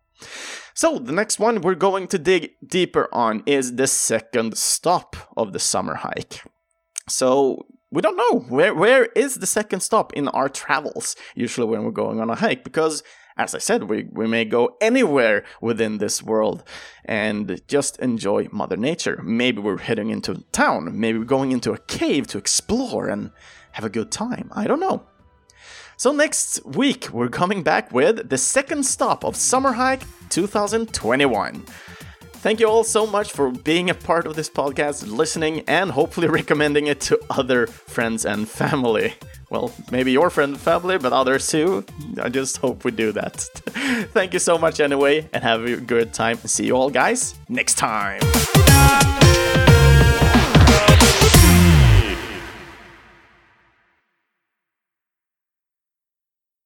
So, 0.74 0.98
the 0.98 1.12
next 1.12 1.38
one 1.38 1.60
we're 1.60 1.74
going 1.74 2.06
to 2.08 2.18
dig 2.18 2.52
deeper 2.66 3.08
on 3.12 3.42
is 3.46 3.76
the 3.76 3.86
second 3.86 4.56
stop 4.56 5.16
of 5.36 5.52
the 5.52 5.58
summer 5.58 5.96
hike. 5.96 6.42
So, 7.08 7.66
we 7.90 8.02
don't 8.02 8.16
know. 8.16 8.40
Where 8.48 8.74
where 8.74 9.06
is 9.16 9.36
the 9.36 9.46
second 9.46 9.80
stop 9.80 10.12
in 10.12 10.28
our 10.28 10.48
travels 10.48 11.16
usually 11.34 11.66
when 11.66 11.84
we're 11.84 11.90
going 11.90 12.20
on 12.20 12.30
a 12.30 12.34
hike? 12.36 12.64
Because 12.64 13.02
as 13.36 13.54
i 13.54 13.58
said 13.58 13.84
we, 13.84 14.06
we 14.12 14.26
may 14.26 14.44
go 14.44 14.76
anywhere 14.80 15.44
within 15.60 15.98
this 15.98 16.22
world 16.22 16.62
and 17.04 17.60
just 17.66 17.98
enjoy 17.98 18.48
mother 18.52 18.76
nature. 18.76 19.20
Maybe 19.22 19.60
we're 19.60 19.78
heading 19.78 20.10
into 20.10 20.44
town. 20.52 20.98
Maybe 20.98 21.18
we're 21.18 21.24
going 21.24 21.52
into 21.52 21.72
a 21.72 21.78
cave 21.78 22.26
to 22.28 22.38
explore 22.38 23.08
and 23.08 23.30
have 23.72 23.84
a 23.84 23.90
good 23.90 24.10
time. 24.10 24.50
I 24.52 24.66
don't 24.66 24.80
know. 24.80 25.02
So 25.96 26.12
next 26.12 26.64
week 26.64 27.10
we're 27.12 27.28
coming 27.28 27.62
back 27.62 27.92
with 27.92 28.28
the 28.28 28.38
second 28.38 28.84
stop 28.84 29.24
of 29.24 29.36
summer 29.36 29.72
hike 29.72 30.02
2021 30.30 31.66
Thank 32.42 32.58
you 32.58 32.66
all 32.66 32.84
so 32.84 33.06
much 33.06 33.32
for 33.32 33.50
being 33.50 33.90
a 33.90 33.94
part 33.94 34.26
of 34.26 34.34
this 34.34 34.48
podcast, 34.48 35.06
listening, 35.06 35.60
and 35.68 35.90
hopefully 35.90 36.26
recommending 36.28 36.86
it 36.86 36.98
to 37.02 37.20
other 37.28 37.66
friends 37.66 38.24
and 38.24 38.48
family. 38.48 39.12
Well, 39.50 39.74
maybe 39.90 40.12
your 40.12 40.30
friend 40.30 40.52
and 40.52 40.60
family, 40.60 40.96
but 40.96 41.12
others 41.12 41.46
too. 41.48 41.84
I 42.18 42.30
just 42.30 42.56
hope 42.56 42.82
we 42.84 42.92
do 42.92 43.12
that. 43.12 43.40
Thank 44.14 44.32
you 44.32 44.38
so 44.38 44.56
much 44.56 44.80
anyway, 44.80 45.28
and 45.34 45.42
have 45.44 45.66
a 45.66 45.76
good 45.76 46.14
time. 46.14 46.38
See 46.38 46.64
you 46.64 46.76
all 46.76 46.88
guys 46.88 47.34
next 47.50 47.74
time. 47.74 48.20